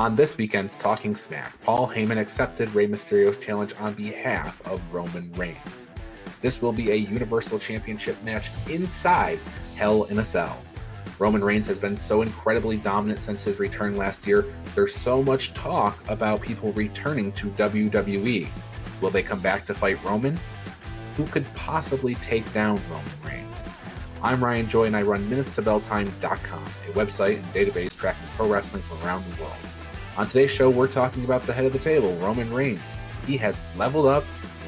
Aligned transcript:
On 0.00 0.16
this 0.16 0.38
weekend's 0.38 0.76
Talking 0.76 1.14
Smack, 1.14 1.60
Paul 1.60 1.86
Heyman 1.86 2.18
accepted 2.18 2.74
Rey 2.74 2.86
Mysterio's 2.86 3.36
challenge 3.36 3.74
on 3.78 3.92
behalf 3.92 4.62
of 4.66 4.80
Roman 4.90 5.30
Reigns. 5.34 5.90
This 6.40 6.62
will 6.62 6.72
be 6.72 6.90
a 6.90 6.94
Universal 6.94 7.58
Championship 7.58 8.16
match 8.22 8.48
inside 8.66 9.38
Hell 9.76 10.04
in 10.04 10.20
a 10.20 10.24
Cell. 10.24 10.64
Roman 11.18 11.44
Reigns 11.44 11.66
has 11.66 11.78
been 11.78 11.98
so 11.98 12.22
incredibly 12.22 12.78
dominant 12.78 13.20
since 13.20 13.42
his 13.42 13.58
return 13.58 13.98
last 13.98 14.26
year. 14.26 14.46
There's 14.74 14.94
so 14.94 15.22
much 15.22 15.52
talk 15.52 16.02
about 16.08 16.40
people 16.40 16.72
returning 16.72 17.30
to 17.32 17.50
WWE. 17.50 18.48
Will 19.02 19.10
they 19.10 19.22
come 19.22 19.40
back 19.40 19.66
to 19.66 19.74
fight 19.74 20.02
Roman? 20.02 20.40
Who 21.18 21.26
could 21.26 21.44
possibly 21.52 22.14
take 22.14 22.50
down 22.54 22.80
Roman 22.90 23.12
Reigns? 23.22 23.62
I'm 24.22 24.42
Ryan 24.42 24.66
Joy 24.66 24.84
and 24.84 24.96
I 24.96 25.02
run 25.02 25.28
MinutesToBellTime.com, 25.28 26.64
a 26.64 26.92
website 26.92 27.36
and 27.36 27.52
database 27.52 27.94
tracking 27.94 28.28
pro 28.38 28.48
wrestling 28.48 28.82
from 28.84 29.02
around 29.02 29.30
the 29.30 29.42
world. 29.42 29.56
On 30.20 30.26
today's 30.26 30.50
show, 30.50 30.68
we're 30.68 30.86
talking 30.86 31.24
about 31.24 31.44
the 31.44 31.52
head 31.54 31.64
of 31.64 31.72
the 31.72 31.78
table, 31.78 32.14
Roman 32.16 32.52
Reigns. 32.52 32.94
He 33.26 33.38
has 33.38 33.62
leveled 33.74 34.04
up, 34.04 34.22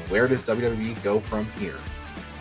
where 0.09 0.27
does 0.27 0.41
WWE 0.41 1.03
go 1.03 1.19
from 1.19 1.45
here? 1.59 1.77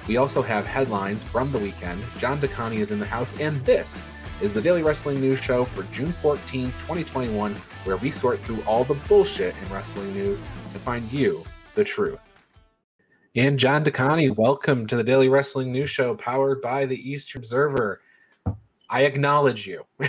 We 0.09 0.17
also 0.17 0.41
have 0.41 0.65
headlines 0.65 1.23
from 1.23 1.53
the 1.53 1.59
weekend. 1.59 2.03
John 2.17 2.41
DeConi 2.41 2.77
is 2.77 2.91
in 2.91 2.99
the 2.99 3.05
house, 3.05 3.35
and 3.39 3.63
this 3.67 4.03
is 4.41 4.55
the 4.55 4.63
Daily 4.63 4.83
Wrestling 4.83 5.21
News 5.21 5.41
Show 5.41 5.67
for 5.67 5.83
June 5.93 6.15
14, 6.23 6.73
2021, 6.79 7.55
where 7.85 7.99
we 7.99 8.11
sort 8.11 8.41
through 8.41 8.63
all 8.63 8.83
the 8.83 8.95
bullshit 8.95 9.55
in 9.63 9.71
wrestling 9.71 10.15
news 10.15 10.43
to 10.73 10.79
find 10.79 11.13
you 11.13 11.45
the 11.75 11.85
truth. 11.85 12.33
And 13.37 13.59
John 13.59 13.85
DeConi, 13.85 14.35
welcome 14.35 14.87
to 14.87 14.97
the 14.97 15.05
Daily 15.05 15.29
Wrestling 15.29 15.71
News 15.71 15.91
Show 15.91 16.15
powered 16.15 16.63
by 16.63 16.87
the 16.87 17.11
Eastern 17.11 17.41
Observer. 17.41 18.01
I 18.93 19.05
acknowledge 19.05 19.67
you. 19.67 19.85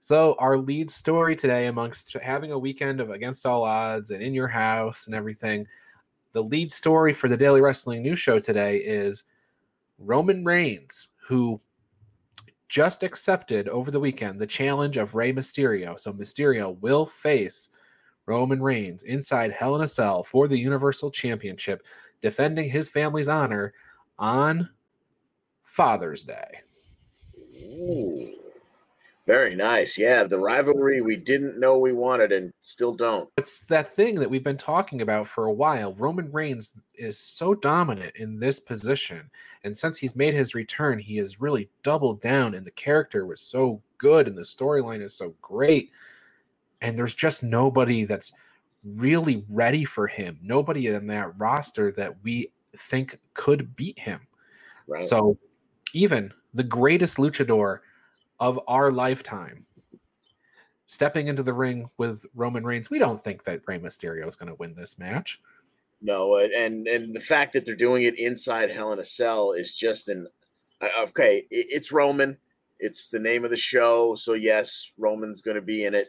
so, 0.00 0.34
our 0.38 0.56
lead 0.56 0.90
story 0.90 1.36
today, 1.36 1.66
amongst 1.66 2.14
having 2.14 2.52
a 2.52 2.58
weekend 2.58 2.98
of 2.98 3.10
Against 3.10 3.44
All 3.44 3.62
Odds 3.62 4.10
and 4.10 4.22
In 4.22 4.32
Your 4.32 4.48
House 4.48 5.06
and 5.06 5.14
everything, 5.14 5.66
the 6.32 6.42
lead 6.42 6.72
story 6.72 7.12
for 7.12 7.28
the 7.28 7.36
Daily 7.36 7.60
Wrestling 7.60 8.02
News 8.02 8.18
Show 8.18 8.38
today 8.38 8.78
is 8.78 9.24
Roman 9.98 10.46
Reigns, 10.46 11.08
who 11.28 11.60
just 12.70 13.02
accepted 13.02 13.68
over 13.68 13.90
the 13.90 14.00
weekend 14.00 14.40
the 14.40 14.46
challenge 14.46 14.96
of 14.96 15.14
Rey 15.14 15.34
Mysterio. 15.34 16.00
So 16.00 16.10
Mysterio 16.10 16.80
will 16.80 17.04
face 17.04 17.68
Roman 18.24 18.62
Reigns 18.62 19.02
inside 19.02 19.52
Hell 19.52 19.76
in 19.76 19.82
a 19.82 19.88
Cell 19.88 20.24
for 20.24 20.48
the 20.48 20.58
Universal 20.58 21.10
Championship, 21.10 21.82
defending 22.22 22.70
his 22.70 22.88
family's 22.88 23.28
honor 23.28 23.74
on 24.18 24.70
Father's 25.66 26.24
Day. 26.24 26.60
Ooh. 27.62 28.26
Very 29.26 29.56
nice. 29.56 29.98
Yeah, 29.98 30.22
the 30.22 30.38
rivalry 30.38 31.00
we 31.00 31.16
didn't 31.16 31.58
know 31.58 31.78
we 31.78 31.92
wanted 31.92 32.30
and 32.30 32.52
still 32.60 32.94
don't. 32.94 33.28
It's 33.36 33.58
that 33.60 33.92
thing 33.92 34.14
that 34.20 34.30
we've 34.30 34.44
been 34.44 34.56
talking 34.56 35.02
about 35.02 35.26
for 35.26 35.46
a 35.46 35.52
while. 35.52 35.94
Roman 35.94 36.30
Reigns 36.30 36.80
is 36.94 37.18
so 37.18 37.52
dominant 37.52 38.14
in 38.16 38.38
this 38.38 38.60
position. 38.60 39.28
And 39.64 39.76
since 39.76 39.98
he's 39.98 40.14
made 40.14 40.32
his 40.32 40.54
return, 40.54 41.00
he 41.00 41.16
has 41.16 41.40
really 41.40 41.68
doubled 41.82 42.20
down, 42.20 42.54
and 42.54 42.64
the 42.64 42.70
character 42.70 43.26
was 43.26 43.40
so 43.40 43.82
good, 43.98 44.28
and 44.28 44.38
the 44.38 44.42
storyline 44.42 45.02
is 45.02 45.12
so 45.12 45.34
great. 45.42 45.90
And 46.80 46.96
there's 46.96 47.16
just 47.16 47.42
nobody 47.42 48.04
that's 48.04 48.32
really 48.84 49.44
ready 49.48 49.84
for 49.84 50.06
him. 50.06 50.38
Nobody 50.40 50.86
in 50.86 51.08
that 51.08 51.36
roster 51.36 51.90
that 51.92 52.14
we 52.22 52.52
think 52.78 53.18
could 53.34 53.74
beat 53.74 53.98
him. 53.98 54.20
Right. 54.86 55.02
So 55.02 55.36
even 55.92 56.32
the 56.54 56.62
greatest 56.62 57.18
luchador 57.18 57.80
of 58.40 58.60
our 58.68 58.90
lifetime 58.90 59.66
stepping 60.86 61.26
into 61.26 61.42
the 61.42 61.52
ring 61.52 61.90
with 61.98 62.24
Roman 62.34 62.64
Reigns, 62.64 62.90
we 62.90 62.98
don't 62.98 63.22
think 63.22 63.44
that 63.44 63.62
Rey 63.66 63.78
Mysterio 63.78 64.26
is 64.26 64.36
going 64.36 64.48
to 64.48 64.58
win 64.58 64.74
this 64.74 64.98
match. 64.98 65.40
No, 66.02 66.36
and 66.36 66.86
and 66.86 67.14
the 67.14 67.20
fact 67.20 67.52
that 67.54 67.64
they're 67.64 67.74
doing 67.74 68.02
it 68.02 68.18
inside 68.18 68.70
Hell 68.70 68.92
in 68.92 68.98
a 68.98 69.04
Cell 69.04 69.52
is 69.52 69.74
just 69.74 70.08
an 70.08 70.28
uh, 70.80 70.88
okay. 71.04 71.44
It's 71.50 71.90
Roman. 71.90 72.36
It's 72.78 73.08
the 73.08 73.18
name 73.18 73.44
of 73.44 73.50
the 73.50 73.56
show, 73.56 74.14
so 74.14 74.34
yes, 74.34 74.92
Roman's 74.98 75.40
going 75.40 75.54
to 75.54 75.62
be 75.62 75.84
in 75.84 75.94
it. 75.94 76.08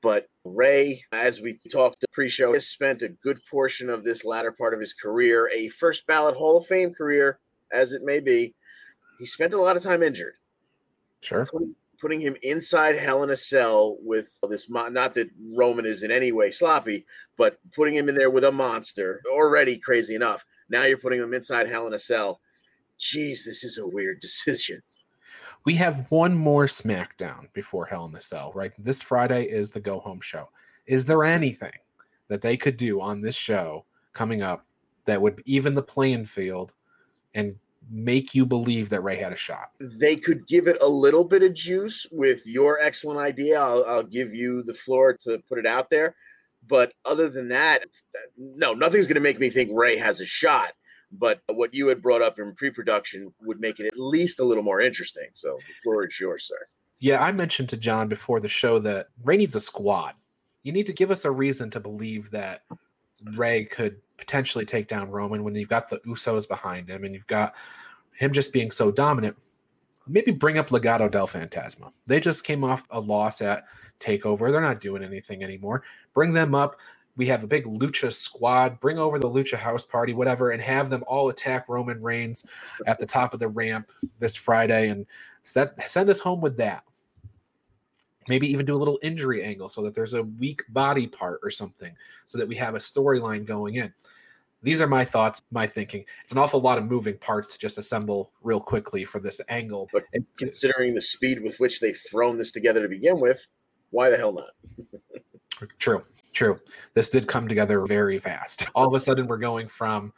But 0.00 0.28
Rey, 0.44 1.02
as 1.12 1.40
we 1.40 1.58
talked 1.70 2.04
pre-show, 2.12 2.52
has 2.52 2.68
spent 2.68 3.02
a 3.02 3.08
good 3.08 3.40
portion 3.50 3.90
of 3.90 4.04
this 4.04 4.24
latter 4.24 4.52
part 4.52 4.74
of 4.74 4.80
his 4.80 4.92
career, 4.92 5.50
a 5.52 5.68
first 5.70 6.06
ballot 6.06 6.36
Hall 6.36 6.58
of 6.58 6.66
Fame 6.66 6.94
career, 6.94 7.38
as 7.72 7.92
it 7.92 8.04
may 8.04 8.20
be. 8.20 8.54
He 9.18 9.26
spent 9.26 9.54
a 9.54 9.60
lot 9.60 9.76
of 9.76 9.82
time 9.82 10.02
injured. 10.02 10.34
Sure. 11.20 11.46
Putting, 11.46 11.74
putting 11.98 12.20
him 12.20 12.36
inside 12.42 12.96
Hell 12.96 13.22
in 13.22 13.30
a 13.30 13.36
Cell 13.36 13.96
with 14.00 14.38
this, 14.48 14.68
not 14.68 15.14
that 15.14 15.30
Roman 15.56 15.86
is 15.86 16.02
in 16.02 16.10
any 16.10 16.32
way 16.32 16.50
sloppy, 16.50 17.06
but 17.36 17.58
putting 17.72 17.94
him 17.94 18.08
in 18.08 18.14
there 18.14 18.30
with 18.30 18.44
a 18.44 18.52
monster 18.52 19.22
already 19.30 19.78
crazy 19.78 20.14
enough. 20.14 20.44
Now 20.68 20.84
you're 20.84 20.98
putting 20.98 21.20
him 21.20 21.34
inside 21.34 21.66
Hell 21.68 21.86
in 21.86 21.94
a 21.94 21.98
Cell. 21.98 22.40
Jeez, 22.98 23.44
this 23.44 23.64
is 23.64 23.78
a 23.78 23.86
weird 23.86 24.20
decision. 24.20 24.82
We 25.64 25.74
have 25.76 26.06
one 26.10 26.34
more 26.34 26.66
SmackDown 26.66 27.50
before 27.54 27.86
Hell 27.86 28.04
in 28.04 28.12
the 28.12 28.20
Cell, 28.20 28.52
right? 28.54 28.72
This 28.78 29.00
Friday 29.00 29.44
is 29.44 29.70
the 29.70 29.80
go 29.80 29.98
home 29.98 30.20
show. 30.20 30.50
Is 30.86 31.06
there 31.06 31.24
anything 31.24 31.72
that 32.28 32.42
they 32.42 32.56
could 32.56 32.76
do 32.76 33.00
on 33.00 33.22
this 33.22 33.34
show 33.34 33.86
coming 34.12 34.42
up 34.42 34.66
that 35.06 35.20
would 35.20 35.42
even 35.46 35.74
the 35.74 35.82
playing 35.82 36.26
field 36.26 36.74
and 37.34 37.56
make 37.90 38.34
you 38.34 38.46
believe 38.46 38.90
that 38.90 39.02
Rey 39.02 39.16
had 39.16 39.32
a 39.32 39.36
shot. 39.36 39.70
They 39.80 40.16
could 40.16 40.46
give 40.46 40.66
it 40.66 40.78
a 40.80 40.88
little 40.88 41.24
bit 41.24 41.42
of 41.42 41.54
juice 41.54 42.06
with 42.10 42.46
your 42.46 42.80
excellent 42.80 43.20
idea. 43.20 43.60
I'll, 43.60 43.84
I'll 43.84 44.02
give 44.02 44.34
you 44.34 44.62
the 44.62 44.74
floor 44.74 45.14
to 45.22 45.38
put 45.48 45.58
it 45.58 45.66
out 45.66 45.90
there. 45.90 46.14
But 46.66 46.92
other 47.04 47.28
than 47.28 47.48
that, 47.48 47.84
no, 48.36 48.72
nothing's 48.72 49.06
going 49.06 49.16
to 49.16 49.20
make 49.20 49.38
me 49.38 49.50
think 49.50 49.70
Rey 49.72 49.96
has 49.98 50.20
a 50.20 50.26
shot. 50.26 50.72
But 51.12 51.42
what 51.48 51.74
you 51.74 51.88
had 51.88 52.02
brought 52.02 52.22
up 52.22 52.38
in 52.38 52.54
pre 52.54 52.70
production 52.70 53.32
would 53.42 53.60
make 53.60 53.78
it 53.78 53.86
at 53.86 53.98
least 53.98 54.40
a 54.40 54.44
little 54.44 54.64
more 54.64 54.80
interesting. 54.80 55.28
So 55.34 55.58
the 55.58 55.74
floor 55.82 56.06
is 56.06 56.18
yours, 56.18 56.44
sir. 56.44 56.66
Yeah, 56.98 57.22
I 57.22 57.32
mentioned 57.32 57.68
to 57.68 57.76
John 57.76 58.08
before 58.08 58.40
the 58.40 58.48
show 58.48 58.78
that 58.80 59.08
Rey 59.22 59.36
needs 59.36 59.54
a 59.54 59.60
squad. 59.60 60.14
You 60.62 60.72
need 60.72 60.86
to 60.86 60.92
give 60.92 61.10
us 61.10 61.24
a 61.24 61.30
reason 61.30 61.70
to 61.70 61.80
believe 61.80 62.30
that 62.30 62.62
Rey 63.34 63.64
could 63.64 64.00
potentially 64.18 64.64
take 64.64 64.88
down 64.88 65.10
Roman 65.10 65.44
when 65.44 65.54
you've 65.54 65.68
got 65.68 65.88
the 65.88 65.98
Usos 66.00 66.48
behind 66.48 66.88
him 66.88 67.04
and 67.04 67.14
you've 67.14 67.26
got 67.26 67.54
him 68.14 68.32
just 68.32 68.52
being 68.52 68.70
so 68.70 68.90
dominant. 68.90 69.36
Maybe 70.06 70.32
bring 70.32 70.58
up 70.58 70.68
Legado 70.68 71.10
del 71.10 71.26
Fantasma. 71.28 71.90
They 72.06 72.20
just 72.20 72.44
came 72.44 72.64
off 72.64 72.84
a 72.90 73.00
loss 73.00 73.40
at 73.40 73.64
Takeover. 74.00 74.52
They're 74.52 74.60
not 74.60 74.80
doing 74.80 75.02
anything 75.02 75.42
anymore. 75.42 75.82
Bring 76.14 76.32
them 76.32 76.54
up. 76.54 76.76
We 77.16 77.26
have 77.26 77.44
a 77.44 77.46
big 77.46 77.64
Lucha 77.64 78.12
squad. 78.12 78.80
Bring 78.80 78.98
over 78.98 79.18
the 79.18 79.30
Lucha 79.30 79.56
House 79.56 79.84
Party, 79.86 80.12
whatever, 80.14 80.50
and 80.50 80.60
have 80.60 80.90
them 80.90 81.04
all 81.06 81.28
attack 81.30 81.68
Roman 81.68 82.02
Reigns 82.02 82.44
at 82.86 82.98
the 82.98 83.06
top 83.06 83.32
of 83.34 83.40
the 83.40 83.48
ramp 83.48 83.90
this 84.18 84.36
Friday 84.36 84.88
and 84.90 85.06
set, 85.42 85.88
send 85.90 86.10
us 86.10 86.18
home 86.18 86.40
with 86.40 86.56
that 86.58 86.84
maybe 88.28 88.50
even 88.50 88.66
do 88.66 88.74
a 88.74 88.78
little 88.78 88.98
injury 89.02 89.42
angle 89.42 89.68
so 89.68 89.82
that 89.82 89.94
there's 89.94 90.14
a 90.14 90.22
weak 90.22 90.62
body 90.70 91.06
part 91.06 91.40
or 91.42 91.50
something 91.50 91.94
so 92.26 92.38
that 92.38 92.48
we 92.48 92.54
have 92.56 92.74
a 92.74 92.78
storyline 92.78 93.44
going 93.44 93.76
in. 93.76 93.92
These 94.62 94.80
are 94.80 94.86
my 94.86 95.04
thoughts 95.04 95.42
my 95.50 95.66
thinking. 95.66 96.04
It's 96.22 96.32
an 96.32 96.38
awful 96.38 96.60
lot 96.60 96.78
of 96.78 96.84
moving 96.84 97.18
parts 97.18 97.52
to 97.52 97.58
just 97.58 97.76
assemble 97.76 98.32
real 98.42 98.60
quickly 98.60 99.04
for 99.04 99.20
this 99.20 99.40
angle. 99.48 99.88
But 99.92 100.04
considering 100.38 100.94
the 100.94 101.02
speed 101.02 101.42
with 101.42 101.58
which 101.60 101.80
they've 101.80 101.98
thrown 102.10 102.38
this 102.38 102.52
together 102.52 102.82
to 102.82 102.88
begin 102.88 103.20
with 103.20 103.46
why 103.90 104.10
the 104.10 104.16
hell 104.16 104.32
not? 104.32 104.50
True 105.78 106.02
true. 106.34 106.60
This 106.94 107.08
did 107.08 107.28
come 107.28 107.48
together 107.48 107.86
very 107.86 108.18
fast. 108.18 108.68
All 108.74 108.88
of 108.88 108.94
a 108.94 109.00
sudden 109.00 109.26
we're 109.26 109.38
going 109.38 109.68
from 109.68 110.12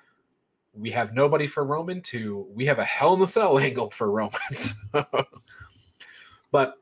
we 0.75 0.91
have 0.91 1.15
nobody 1.15 1.47
for 1.47 1.65
roman 1.65 2.03
to 2.03 2.47
we 2.55 2.67
have 2.67 2.78
a 2.78 2.84
hell 2.84 3.15
in 3.15 3.21
the 3.21 3.27
cell 3.27 3.59
angle 3.67 3.91
for 3.91 4.11
romans 4.11 4.75
but 6.53 6.75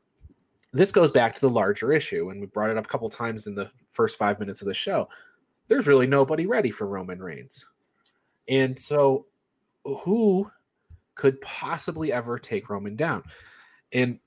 this 0.75 0.91
goes 0.91 1.09
back 1.09 1.33
to 1.33 1.41
the 1.41 1.49
larger 1.49 1.93
issue, 1.93 2.29
and 2.29 2.41
we 2.41 2.47
brought 2.47 2.69
it 2.69 2.77
up 2.77 2.85
a 2.85 2.89
couple 2.89 3.09
times 3.09 3.47
in 3.47 3.55
the 3.55 3.71
first 3.91 4.17
five 4.17 4.39
minutes 4.39 4.61
of 4.61 4.67
the 4.67 4.73
show. 4.73 5.07
There's 5.69 5.87
really 5.87 6.05
nobody 6.05 6.45
ready 6.45 6.69
for 6.69 6.85
Roman 6.85 7.19
Reigns. 7.19 7.65
And 8.49 8.77
so, 8.77 9.25
who 9.85 10.51
could 11.15 11.39
possibly 11.39 12.11
ever 12.11 12.37
take 12.37 12.69
Roman 12.69 12.97
down? 12.97 13.23
And 13.93 14.19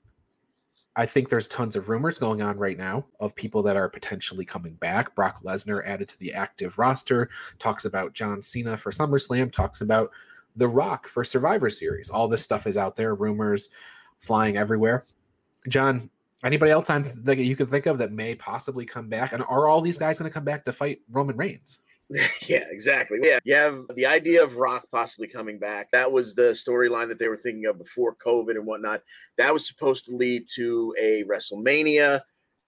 I 0.95 1.05
think 1.05 1.29
there's 1.29 1.47
tons 1.47 1.75
of 1.75 1.87
rumors 1.87 2.17
going 2.17 2.41
on 2.41 2.57
right 2.57 2.77
now 2.77 3.05
of 3.19 3.35
people 3.35 3.61
that 3.63 3.77
are 3.77 3.87
potentially 3.87 4.43
coming 4.43 4.73
back. 4.73 5.15
Brock 5.15 5.43
Lesnar 5.43 5.85
added 5.85 6.09
to 6.09 6.19
the 6.19 6.33
active 6.33 6.79
roster, 6.79 7.29
talks 7.59 7.85
about 7.85 8.13
John 8.13 8.41
Cena 8.41 8.75
for 8.75 8.91
SummerSlam, 8.91 9.51
talks 9.51 9.81
about 9.81 10.09
The 10.55 10.67
Rock 10.67 11.07
for 11.07 11.23
Survivor 11.23 11.69
Series. 11.69 12.09
All 12.09 12.27
this 12.27 12.43
stuff 12.43 12.65
is 12.65 12.75
out 12.75 12.95
there, 12.95 13.13
rumors 13.13 13.69
flying 14.19 14.57
everywhere. 14.57 15.05
John, 15.67 16.09
Anybody 16.43 16.71
else 16.71 16.89
on 16.89 17.11
that 17.23 17.37
you 17.37 17.55
can 17.55 17.67
think 17.67 17.85
of 17.85 17.97
that 17.97 18.11
may 18.11 18.33
possibly 18.35 18.85
come 18.85 19.09
back? 19.09 19.33
And 19.33 19.43
are 19.43 19.67
all 19.67 19.81
these 19.81 19.97
guys 19.97 20.19
going 20.19 20.29
to 20.29 20.33
come 20.33 20.45
back 20.45 20.63
to 20.65 20.71
fight 20.71 20.99
Roman 21.11 21.35
Reigns? 21.35 21.81
yeah, 22.47 22.63
exactly. 22.69 23.19
Yeah, 23.21 23.39
you 23.43 23.55
have 23.55 23.85
the 23.95 24.05
idea 24.05 24.41
of 24.41 24.55
Rock 24.55 24.85
possibly 24.89 25.27
coming 25.27 25.59
back. 25.59 25.91
That 25.91 26.09
was 26.09 26.33
the 26.33 26.51
storyline 26.51 27.09
that 27.09 27.19
they 27.19 27.27
were 27.27 27.35
thinking 27.35 27.65
of 27.65 27.77
before 27.77 28.15
COVID 28.15 28.51
and 28.51 28.65
whatnot. 28.65 29.03
That 29.37 29.51
was 29.51 29.67
supposed 29.67 30.05
to 30.05 30.15
lead 30.15 30.47
to 30.55 30.95
a 30.99 31.23
WrestleMania. 31.25 32.21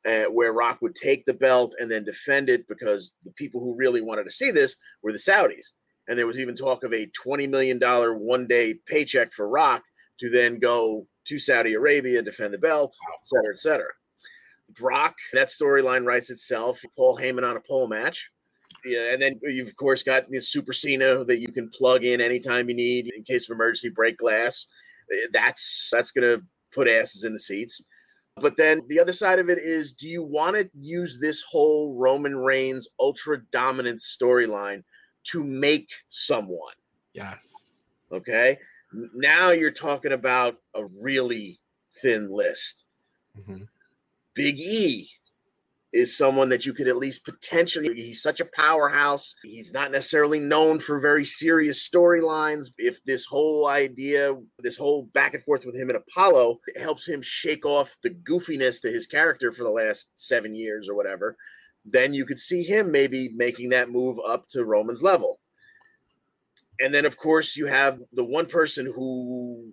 uh, 0.05 0.23
where 0.25 0.53
Rock 0.53 0.81
would 0.81 0.95
take 0.95 1.25
the 1.25 1.33
belt 1.33 1.75
and 1.79 1.89
then 1.89 2.03
defend 2.03 2.49
it 2.49 2.67
because 2.67 3.13
the 3.23 3.31
people 3.31 3.61
who 3.61 3.75
really 3.75 4.01
wanted 4.01 4.23
to 4.23 4.31
see 4.31 4.51
this 4.51 4.75
were 5.03 5.11
the 5.11 5.19
Saudis. 5.19 5.67
And 6.07 6.17
there 6.17 6.27
was 6.27 6.39
even 6.39 6.55
talk 6.55 6.83
of 6.83 6.93
a 6.93 7.05
$20 7.07 7.47
million 7.49 7.79
one 7.79 8.47
day 8.47 8.73
paycheck 8.73 9.31
for 9.31 9.47
Rock 9.47 9.83
to 10.19 10.29
then 10.29 10.59
go 10.59 11.05
to 11.25 11.39
Saudi 11.39 11.73
Arabia 11.73 12.21
defend 12.21 12.53
the 12.53 12.57
belt, 12.57 12.95
et 13.13 13.27
cetera, 13.27 13.53
et 13.53 13.57
cetera. 13.57 13.91
Brock, 14.79 15.15
that 15.33 15.49
storyline 15.49 16.05
writes 16.05 16.29
itself. 16.29 16.81
Paul 16.95 17.17
Heyman 17.17 17.47
on 17.47 17.57
a 17.57 17.61
pole 17.61 17.87
match. 17.87 18.31
Yeah, 18.85 19.13
and 19.13 19.21
then 19.21 19.39
you've 19.43 19.67
of 19.67 19.75
course 19.75 20.01
got 20.01 20.29
the 20.29 20.41
Super 20.41 20.73
Cena 20.73 21.23
that 21.25 21.39
you 21.39 21.49
can 21.49 21.69
plug 21.69 22.03
in 22.03 22.21
anytime 22.21 22.69
you 22.69 22.75
need 22.75 23.11
in 23.13 23.23
case 23.23 23.49
of 23.49 23.53
emergency, 23.53 23.89
break 23.89 24.17
glass. 24.17 24.67
Eh, 25.11 25.27
that's 25.33 25.89
that's 25.91 26.11
gonna 26.11 26.37
put 26.73 26.87
asses 26.87 27.23
in 27.23 27.33
the 27.33 27.39
seats. 27.39 27.81
But 28.37 28.55
then 28.57 28.81
the 28.87 28.99
other 28.99 29.13
side 29.13 29.39
of 29.39 29.49
it 29.49 29.59
is 29.59 29.93
do 29.93 30.07
you 30.07 30.23
want 30.23 30.55
to 30.55 30.69
use 30.73 31.19
this 31.19 31.41
whole 31.41 31.95
Roman 31.97 32.35
Reigns 32.35 32.87
ultra 32.99 33.43
dominant 33.51 33.99
storyline 33.99 34.83
to 35.25 35.43
make 35.43 35.91
someone? 36.07 36.73
Yes. 37.13 37.83
Okay. 38.11 38.57
Now 38.93 39.51
you're 39.51 39.71
talking 39.71 40.11
about 40.11 40.55
a 40.75 40.85
really 40.85 41.59
thin 42.01 42.31
list. 42.31 42.85
Mm-hmm. 43.37 43.63
Big 44.33 44.59
E 44.59 45.09
is 45.93 46.15
someone 46.15 46.49
that 46.49 46.65
you 46.65 46.73
could 46.73 46.87
at 46.87 46.95
least 46.95 47.25
potentially 47.25 47.93
he's 47.93 48.21
such 48.21 48.39
a 48.39 48.49
powerhouse 48.55 49.35
he's 49.43 49.73
not 49.73 49.91
necessarily 49.91 50.39
known 50.39 50.79
for 50.79 50.99
very 50.99 51.25
serious 51.25 51.87
storylines 51.87 52.67
if 52.77 53.03
this 53.03 53.25
whole 53.25 53.67
idea 53.67 54.33
this 54.59 54.77
whole 54.77 55.03
back 55.13 55.33
and 55.33 55.43
forth 55.43 55.65
with 55.65 55.75
him 55.75 55.89
and 55.89 55.97
apollo 55.97 56.57
helps 56.79 57.07
him 57.07 57.21
shake 57.21 57.65
off 57.65 57.97
the 58.03 58.09
goofiness 58.09 58.81
to 58.81 58.89
his 58.89 59.05
character 59.05 59.51
for 59.51 59.63
the 59.63 59.69
last 59.69 60.07
seven 60.15 60.55
years 60.55 60.87
or 60.87 60.95
whatever 60.95 61.35
then 61.83 62.13
you 62.13 62.25
could 62.25 62.39
see 62.39 62.63
him 62.63 62.89
maybe 62.89 63.29
making 63.35 63.69
that 63.69 63.89
move 63.89 64.17
up 64.25 64.47
to 64.47 64.63
roman's 64.63 65.03
level 65.03 65.40
and 66.81 66.93
then 66.93 67.05
of 67.05 67.17
course 67.17 67.55
you 67.55 67.65
have 67.67 67.99
the 68.13 68.23
one 68.23 68.45
person 68.45 68.85
who 68.85 69.71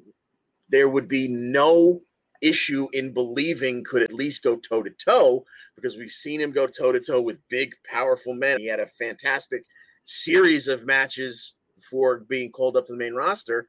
there 0.69 0.89
would 0.89 1.09
be 1.09 1.29
no 1.29 2.01
issue 2.41 2.89
in 2.93 3.13
believing 3.13 3.85
could 3.85 4.03
at 4.03 4.13
least 4.13 4.43
go 4.43 4.57
toe 4.57 4.83
to 4.83 4.91
toe 4.91 5.45
because 5.75 5.97
we've 5.97 6.11
seen 6.11 6.41
him 6.41 6.53
go 6.53 6.67
toe 6.67 6.93
to 6.93 7.01
toe 7.01 7.21
with 7.21 7.41
big, 7.49 7.75
powerful 7.91 8.35
men. 8.35 8.59
He 8.61 8.67
had 8.67 8.81
a 8.81 8.87
fantastic 8.87 9.65
series 10.05 10.69
of 10.69 10.87
matches 10.87 11.55
before 11.77 12.21
being 12.21 12.51
called 12.51 12.77
up 12.77 12.87
to 12.87 12.93
the 12.93 12.99
main 12.99 13.15
roster. 13.15 13.69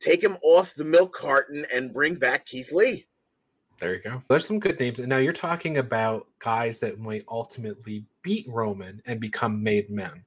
Take 0.00 0.22
him 0.22 0.36
off 0.42 0.74
the 0.74 0.84
milk 0.84 1.14
carton 1.14 1.64
and 1.72 1.92
bring 1.92 2.16
back 2.16 2.46
Keith 2.46 2.72
Lee. 2.72 3.06
There 3.78 3.94
you 3.94 4.00
go. 4.00 4.22
There's 4.28 4.46
some 4.46 4.60
good 4.60 4.78
names. 4.78 5.00
And 5.00 5.08
now 5.08 5.18
you're 5.18 5.32
talking 5.32 5.78
about 5.78 6.26
guys 6.38 6.78
that 6.78 7.00
might 7.00 7.24
ultimately 7.28 8.04
beat 8.22 8.46
Roman 8.48 9.02
and 9.06 9.20
become 9.20 9.62
made 9.62 9.90
men. 9.90 10.24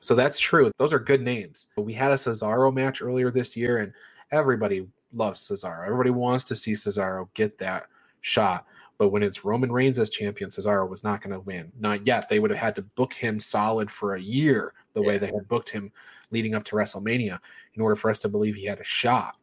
So 0.00 0.14
that's 0.14 0.38
true. 0.38 0.70
Those 0.78 0.92
are 0.92 0.98
good 0.98 1.22
names. 1.22 1.68
We 1.76 1.92
had 1.92 2.12
a 2.12 2.16
Cesaro 2.16 2.72
match 2.72 3.02
earlier 3.02 3.30
this 3.30 3.56
year, 3.56 3.78
and 3.78 3.92
everybody 4.30 4.86
loves 5.12 5.40
Cesaro. 5.40 5.84
Everybody 5.84 6.10
wants 6.10 6.44
to 6.44 6.56
see 6.56 6.72
Cesaro 6.72 7.28
get 7.34 7.58
that 7.58 7.86
shot. 8.20 8.66
But 8.98 9.08
when 9.08 9.22
it's 9.22 9.44
Roman 9.44 9.70
Reigns 9.70 9.98
as 9.98 10.10
champion, 10.10 10.50
Cesaro 10.50 10.88
was 10.88 11.04
not 11.04 11.20
going 11.20 11.32
to 11.32 11.40
win. 11.40 11.70
Not 11.78 12.06
yet. 12.06 12.28
They 12.28 12.38
would 12.38 12.50
have 12.50 12.58
had 12.58 12.74
to 12.76 12.82
book 12.82 13.12
him 13.12 13.38
solid 13.38 13.90
for 13.90 14.14
a 14.14 14.20
year 14.20 14.72
the 14.94 15.02
yeah. 15.02 15.06
way 15.06 15.18
they 15.18 15.26
had 15.26 15.48
booked 15.48 15.68
him 15.68 15.92
leading 16.30 16.54
up 16.54 16.64
to 16.64 16.76
WrestleMania 16.76 17.38
in 17.74 17.82
order 17.82 17.96
for 17.96 18.10
us 18.10 18.18
to 18.20 18.28
believe 18.28 18.54
he 18.54 18.64
had 18.64 18.80
a 18.80 18.84
shot. 18.84 19.36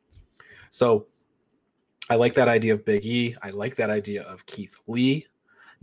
So 0.72 1.08
I 2.10 2.16
like 2.16 2.34
that 2.34 2.48
idea 2.48 2.74
of 2.74 2.84
Big 2.84 3.06
E. 3.06 3.36
I 3.44 3.52
like 3.52 3.76
that 3.76 3.90
idea 3.90 4.24
of 4.24 4.46
Keith 4.46 4.80
Lee. 4.88 5.28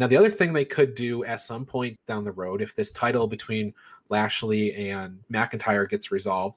Now, 0.00 0.06
the 0.06 0.16
other 0.16 0.30
thing 0.30 0.54
they 0.54 0.64
could 0.64 0.94
do 0.94 1.24
at 1.24 1.42
some 1.42 1.66
point 1.66 1.98
down 2.06 2.24
the 2.24 2.32
road, 2.32 2.62
if 2.62 2.74
this 2.74 2.90
title 2.90 3.26
between 3.26 3.74
Lashley 4.08 4.74
and 4.74 5.20
McIntyre 5.30 5.86
gets 5.86 6.10
resolved, 6.10 6.56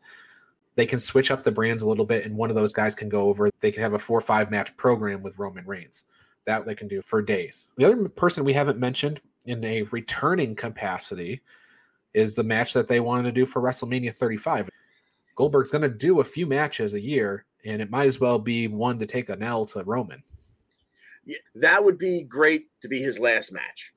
they 0.76 0.86
can 0.86 0.98
switch 0.98 1.30
up 1.30 1.44
the 1.44 1.52
brands 1.52 1.84
a 1.84 1.88
little 1.88 2.06
bit 2.06 2.26
and 2.26 2.38
one 2.38 2.50
of 2.50 2.56
those 2.56 2.72
guys 2.72 2.96
can 2.96 3.10
go 3.10 3.28
over. 3.28 3.50
They 3.60 3.70
can 3.70 3.84
have 3.84 3.96
a 3.96 4.00
four 4.00 4.18
or 4.18 4.22
five 4.22 4.50
match 4.50 4.76
program 4.78 5.22
with 5.22 5.38
roman 5.38 5.66
reigns. 5.66 6.06
That 6.46 6.66
they 6.66 6.74
can 6.74 6.88
do 6.88 7.02
for 7.02 7.22
days. 7.22 7.68
The 7.76 7.86
other 7.86 8.08
person 8.08 8.46
we 8.46 8.54
haven't 8.54 8.80
mentioned 8.80 9.20
in 9.46 9.62
a 9.66 9.84
returning 9.84 10.56
capacity 10.56 11.42
is 12.14 12.34
the 12.34 12.44
match 12.44 12.72
that 12.74 12.88
they 12.88 13.02
wanted 13.02 13.24
to 13.24 13.32
do 13.34 13.46
for 13.46 13.62
wrestlemania 13.62 14.14
35 14.14 14.70
goldberg's 15.36 15.72
going 15.72 15.82
to 15.82 15.90
do 15.90 16.20
a 16.20 16.24
few 16.24 16.46
matches 16.46 16.94
a 16.94 17.02
year 17.02 17.44
and 17.66 17.82
it 17.82 17.90
might 17.90 18.06
as 18.06 18.20
well 18.20 18.38
be 18.38 18.68
one 18.68 19.00
to 19.00 19.06
take 19.06 19.30
an 19.30 19.42
l 19.42 19.66
to 19.66 19.84
roman 19.84 20.24
that 21.56 21.84
would 21.84 21.98
be 21.98 22.24
great 22.24 22.68
to 22.82 22.88
be 22.88 23.00
his 23.00 23.20
last 23.20 23.52
match 23.52 23.94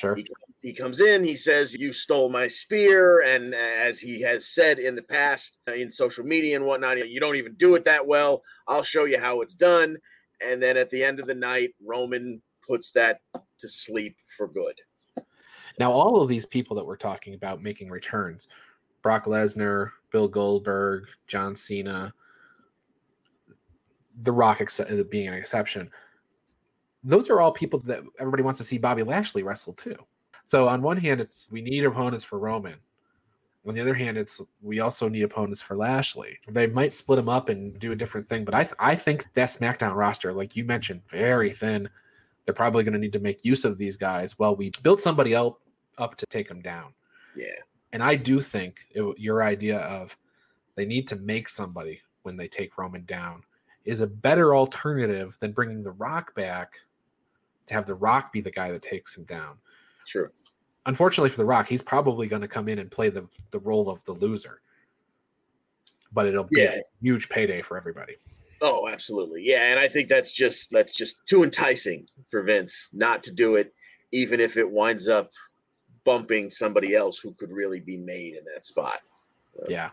Sure. 0.00 0.14
He, 0.14 0.26
he, 0.62 0.72
comes 0.72 1.00
in, 1.00 1.22
he 1.22 1.36
says, 1.36 1.74
You 1.74 1.92
stole 1.92 2.30
my 2.30 2.46
spear. 2.46 3.22
And 3.22 3.54
as 3.54 3.98
he 3.98 4.22
has 4.22 4.46
said 4.46 4.78
in 4.78 4.94
the 4.94 5.02
past 5.02 5.58
uh, 5.68 5.72
in 5.72 5.90
social 5.90 6.24
media 6.24 6.56
and 6.56 6.64
whatnot, 6.64 7.08
you 7.08 7.20
don't 7.20 7.36
even 7.36 7.54
do 7.54 7.74
it 7.74 7.84
that 7.84 8.06
well. 8.06 8.42
I'll 8.66 8.82
show 8.82 9.04
you 9.04 9.20
how 9.20 9.40
it's 9.40 9.54
done. 9.54 9.98
And 10.42 10.62
then 10.62 10.76
at 10.76 10.90
the 10.90 11.04
end 11.04 11.20
of 11.20 11.26
the 11.26 11.34
night, 11.34 11.74
Roman 11.84 12.40
puts 12.66 12.92
that 12.92 13.20
to 13.58 13.68
sleep 13.68 14.16
for 14.38 14.48
good. 14.48 14.80
Now, 15.78 15.92
all 15.92 16.22
of 16.22 16.28
these 16.28 16.46
people 16.46 16.76
that 16.76 16.86
we're 16.86 16.96
talking 16.96 17.34
about 17.34 17.62
making 17.62 17.90
returns 17.90 18.48
Brock 19.02 19.24
Lesnar, 19.24 19.90
Bill 20.12 20.28
Goldberg, 20.28 21.04
John 21.26 21.56
Cena, 21.56 22.14
The 24.22 24.32
Rock 24.32 24.62
being 25.10 25.28
an 25.28 25.34
exception 25.34 25.90
those 27.02 27.30
are 27.30 27.40
all 27.40 27.52
people 27.52 27.78
that 27.80 28.02
everybody 28.18 28.42
wants 28.42 28.58
to 28.58 28.64
see 28.64 28.78
Bobby 28.78 29.02
Lashley 29.02 29.42
wrestle 29.42 29.72
too. 29.72 29.96
So 30.44 30.68
on 30.68 30.82
one 30.82 30.96
hand, 30.96 31.20
it's 31.20 31.48
we 31.50 31.60
need 31.62 31.84
opponents 31.84 32.24
for 32.24 32.38
Roman. 32.38 32.76
On 33.66 33.74
the 33.74 33.80
other 33.80 33.94
hand, 33.94 34.16
it's 34.16 34.40
we 34.62 34.80
also 34.80 35.08
need 35.08 35.22
opponents 35.22 35.62
for 35.62 35.76
Lashley. 35.76 36.36
They 36.48 36.66
might 36.66 36.94
split 36.94 37.16
them 37.18 37.28
up 37.28 37.50
and 37.50 37.78
do 37.78 37.92
a 37.92 37.96
different 37.96 38.28
thing, 38.28 38.44
but 38.44 38.54
I 38.54 38.64
th- 38.64 38.76
I 38.78 38.96
think 38.96 39.26
that 39.34 39.48
SmackDown 39.50 39.94
roster, 39.94 40.32
like 40.32 40.56
you 40.56 40.64
mentioned, 40.64 41.02
very 41.08 41.50
thin. 41.50 41.88
They're 42.44 42.54
probably 42.54 42.84
going 42.84 42.94
to 42.94 42.98
need 42.98 43.12
to 43.12 43.20
make 43.20 43.44
use 43.44 43.64
of 43.64 43.78
these 43.78 43.96
guys 43.96 44.38
while 44.38 44.56
we 44.56 44.72
build 44.82 45.00
somebody 45.00 45.34
else 45.34 45.56
up 45.98 46.16
to 46.16 46.26
take 46.26 46.48
them 46.48 46.60
down. 46.62 46.94
Yeah, 47.36 47.60
and 47.92 48.02
I 48.02 48.16
do 48.16 48.40
think 48.40 48.80
it, 48.90 49.18
your 49.18 49.42
idea 49.42 49.80
of 49.80 50.16
they 50.74 50.86
need 50.86 51.06
to 51.08 51.16
make 51.16 51.48
somebody 51.48 52.00
when 52.22 52.36
they 52.36 52.48
take 52.48 52.78
Roman 52.78 53.04
down 53.04 53.42
is 53.84 54.00
a 54.00 54.06
better 54.06 54.54
alternative 54.54 55.36
than 55.40 55.52
bringing 55.52 55.82
the 55.82 55.92
Rock 55.92 56.34
back 56.34 56.74
to 57.70 57.74
have 57.74 57.86
The 57.86 57.94
Rock 57.94 58.32
be 58.32 58.40
the 58.40 58.50
guy 58.50 58.70
that 58.70 58.82
takes 58.82 59.16
him 59.16 59.24
down. 59.24 59.56
Sure. 60.04 60.32
Unfortunately 60.86 61.30
for 61.30 61.36
The 61.36 61.44
Rock, 61.44 61.68
he's 61.68 61.82
probably 61.82 62.26
going 62.26 62.42
to 62.42 62.48
come 62.48 62.68
in 62.68 62.80
and 62.80 62.90
play 62.90 63.08
the, 63.10 63.26
the 63.52 63.60
role 63.60 63.88
of 63.88 64.04
the 64.04 64.12
loser. 64.12 64.60
But 66.12 66.26
it'll 66.26 66.44
be 66.44 66.60
yeah. 66.60 66.74
a 66.74 66.82
huge 67.00 67.28
payday 67.28 67.62
for 67.62 67.76
everybody. 67.76 68.16
Oh, 68.60 68.88
absolutely. 68.88 69.42
Yeah, 69.44 69.70
and 69.70 69.78
I 69.78 69.88
think 69.88 70.08
that's 70.08 70.32
just 70.32 70.70
that's 70.70 70.94
just 70.94 71.24
too 71.26 71.44
enticing 71.44 72.06
for 72.30 72.42
Vince 72.42 72.90
not 72.92 73.22
to 73.22 73.32
do 73.32 73.54
it, 73.54 73.72
even 74.12 74.40
if 74.40 74.56
it 74.56 74.68
winds 74.68 75.08
up 75.08 75.30
bumping 76.04 76.50
somebody 76.50 76.94
else 76.94 77.20
who 77.20 77.32
could 77.34 77.52
really 77.52 77.80
be 77.80 77.96
made 77.96 78.34
in 78.34 78.44
that 78.52 78.64
spot. 78.64 78.98
Yeah. 79.68 79.90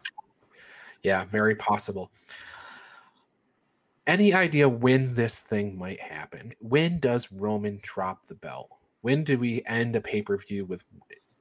Yeah, 1.03 1.25
very 1.25 1.55
possible 1.55 2.11
any 4.07 4.33
idea 4.33 4.67
when 4.67 5.13
this 5.13 5.39
thing 5.39 5.77
might 5.77 5.99
happen? 5.99 6.53
When 6.59 6.99
does 6.99 7.31
Roman 7.31 7.79
drop 7.83 8.25
the 8.27 8.35
belt? 8.35 8.69
When 9.01 9.23
do 9.23 9.37
we 9.37 9.63
end 9.67 9.95
a 9.95 10.01
pay 10.01 10.21
per 10.21 10.37
view 10.37 10.65
with 10.65 10.83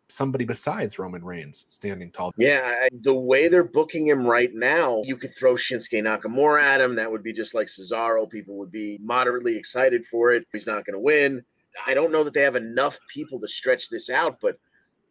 somebody 0.09 0.45
besides 0.45 0.99
Roman 0.99 1.25
Reigns 1.25 1.67
standing 1.71 2.11
tall? 2.11 2.33
Yeah, 2.37 2.89
the 3.01 3.15
way 3.15 3.49
they're 3.49 3.65
booking 3.65 4.07
him 4.07 4.27
right 4.27 4.53
now, 4.53 5.01
you 5.05 5.17
could 5.17 5.35
throw 5.35 5.55
Shinsuke 5.55 6.03
Nakamura 6.03 6.61
at 6.61 6.81
him. 6.81 6.97
That 6.97 7.11
would 7.11 7.23
be 7.23 7.33
just 7.33 7.55
like 7.55 7.69
Cesaro. 7.69 8.29
People 8.29 8.57
would 8.59 8.71
be 8.71 8.99
moderately 9.03 9.57
excited 9.57 10.05
for 10.07 10.33
it. 10.33 10.47
He's 10.53 10.67
not 10.67 10.85
going 10.85 10.95
to 10.95 11.01
win. 11.01 11.43
I 11.87 11.95
don't 11.95 12.13
know 12.13 12.25
that 12.25 12.35
they 12.35 12.43
have 12.43 12.57
enough 12.57 12.99
people 13.09 13.41
to 13.41 13.49
stretch 13.49 13.89
this 13.91 14.11
out, 14.11 14.39
but 14.41 14.59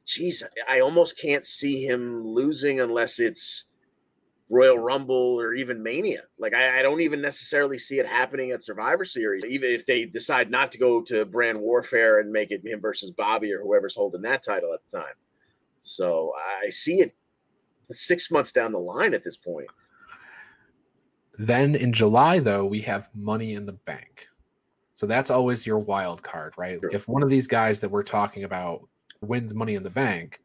geez, 0.05 0.43
I 0.69 0.79
almost 0.79 1.19
can't 1.19 1.45
see 1.45 1.85
him 1.85 2.25
losing 2.25 2.79
unless 2.79 3.19
it's 3.19 3.65
Royal 4.49 4.77
Rumble 4.77 5.39
or 5.39 5.53
even 5.53 5.81
Mania. 5.81 6.23
Like 6.37 6.53
I, 6.53 6.79
I, 6.79 6.81
don't 6.83 7.01
even 7.01 7.21
necessarily 7.21 7.79
see 7.79 7.99
it 7.99 8.05
happening 8.05 8.51
at 8.51 8.63
Survivor 8.63 9.03
Series, 9.03 9.43
even 9.45 9.71
if 9.71 9.85
they 9.85 10.05
decide 10.05 10.51
not 10.51 10.71
to 10.73 10.77
go 10.77 11.01
to 11.03 11.25
brand 11.25 11.59
warfare 11.59 12.19
and 12.19 12.31
make 12.31 12.51
it 12.51 12.65
him 12.65 12.79
versus 12.79 13.11
Bobby 13.11 13.51
or 13.51 13.61
whoever's 13.61 13.95
holding 13.95 14.21
that 14.21 14.43
title 14.43 14.73
at 14.73 14.81
the 14.87 14.99
time. 14.99 15.15
So 15.81 16.31
I 16.63 16.69
see 16.69 17.01
it 17.01 17.15
six 17.89 18.29
months 18.29 18.51
down 18.51 18.71
the 18.71 18.79
line 18.79 19.13
at 19.13 19.23
this 19.23 19.37
point. 19.37 19.67
Then 21.37 21.75
in 21.75 21.91
July, 21.91 22.39
though, 22.39 22.65
we 22.65 22.81
have 22.81 23.09
Money 23.13 23.55
in 23.55 23.65
the 23.65 23.73
Bank. 23.73 24.27
So 24.93 25.05
that's 25.05 25.29
always 25.29 25.65
your 25.65 25.79
wild 25.79 26.23
card, 26.23 26.53
right? 26.57 26.79
Sure. 26.79 26.89
If 26.93 27.07
one 27.07 27.23
of 27.23 27.29
these 27.29 27.47
guys 27.47 27.79
that 27.81 27.89
we're 27.89 28.03
talking 28.03 28.45
about 28.45 28.87
wins 29.21 29.53
Money 29.53 29.75
in 29.75 29.83
the 29.83 29.89
Bank, 29.89 30.39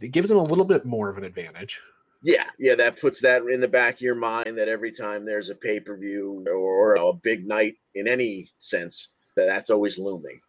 it 0.00 0.12
gives 0.12 0.28
them 0.28 0.38
a 0.38 0.42
little 0.42 0.64
bit 0.64 0.84
more 0.84 1.08
of 1.08 1.18
an 1.18 1.24
advantage 1.24 1.80
Yeah, 2.22 2.44
yeah, 2.58 2.74
that 2.74 3.00
puts 3.00 3.20
that 3.22 3.42
in 3.42 3.60
the 3.60 3.68
back 3.68 3.94
of 3.94 4.00
your 4.00 4.16
mind 4.16 4.58
that 4.58 4.68
every 4.68 4.90
time 4.90 5.24
there's 5.24 5.50
a 5.50 5.54
pay 5.54 5.78
per 5.78 5.96
view 5.96 6.44
or, 6.52 6.96
a 6.96 7.12
big 7.12 7.46
night 7.46 7.76
in 7.94 8.08
any 8.08 8.48
sense, 8.58 9.08
that 9.36 9.46
that's 9.46 9.70
always 9.70 9.98
looming. 9.98 10.40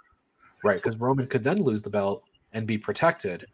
Right, 0.64 0.78
because 0.78 0.98
Roman 0.98 1.28
could 1.28 1.44
then 1.44 1.62
lose 1.62 1.82
the 1.82 1.90
belt 1.90 2.24
and 2.54 2.66
be 2.66 2.78
protected, 2.78 3.46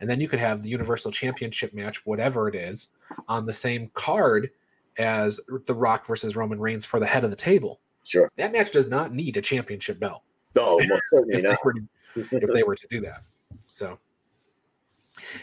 and 0.00 0.08
then 0.08 0.18
you 0.18 0.28
could 0.28 0.38
have 0.38 0.62
the 0.62 0.70
Universal 0.70 1.12
Championship 1.12 1.74
match, 1.74 2.04
whatever 2.06 2.48
it 2.48 2.54
is, 2.54 2.88
on 3.28 3.44
the 3.44 3.54
same 3.54 3.90
card 3.92 4.50
as 4.98 5.38
The 5.66 5.74
Rock 5.74 6.06
versus 6.06 6.36
Roman 6.36 6.58
Reigns 6.58 6.84
for 6.84 7.00
the 7.00 7.06
head 7.06 7.22
of 7.22 7.30
the 7.30 7.36
table. 7.36 7.80
Sure, 8.04 8.30
that 8.36 8.52
match 8.52 8.72
does 8.72 8.88
not 8.88 9.12
need 9.12 9.36
a 9.36 9.42
championship 9.42 10.00
belt. 10.00 10.22
No, 10.56 10.78
if, 11.12 11.42
they 11.42 11.42
to, 11.42 11.88
if 12.14 12.52
they 12.52 12.62
were 12.62 12.76
to 12.76 12.86
do 12.88 13.00
that. 13.02 13.22
So 13.70 13.98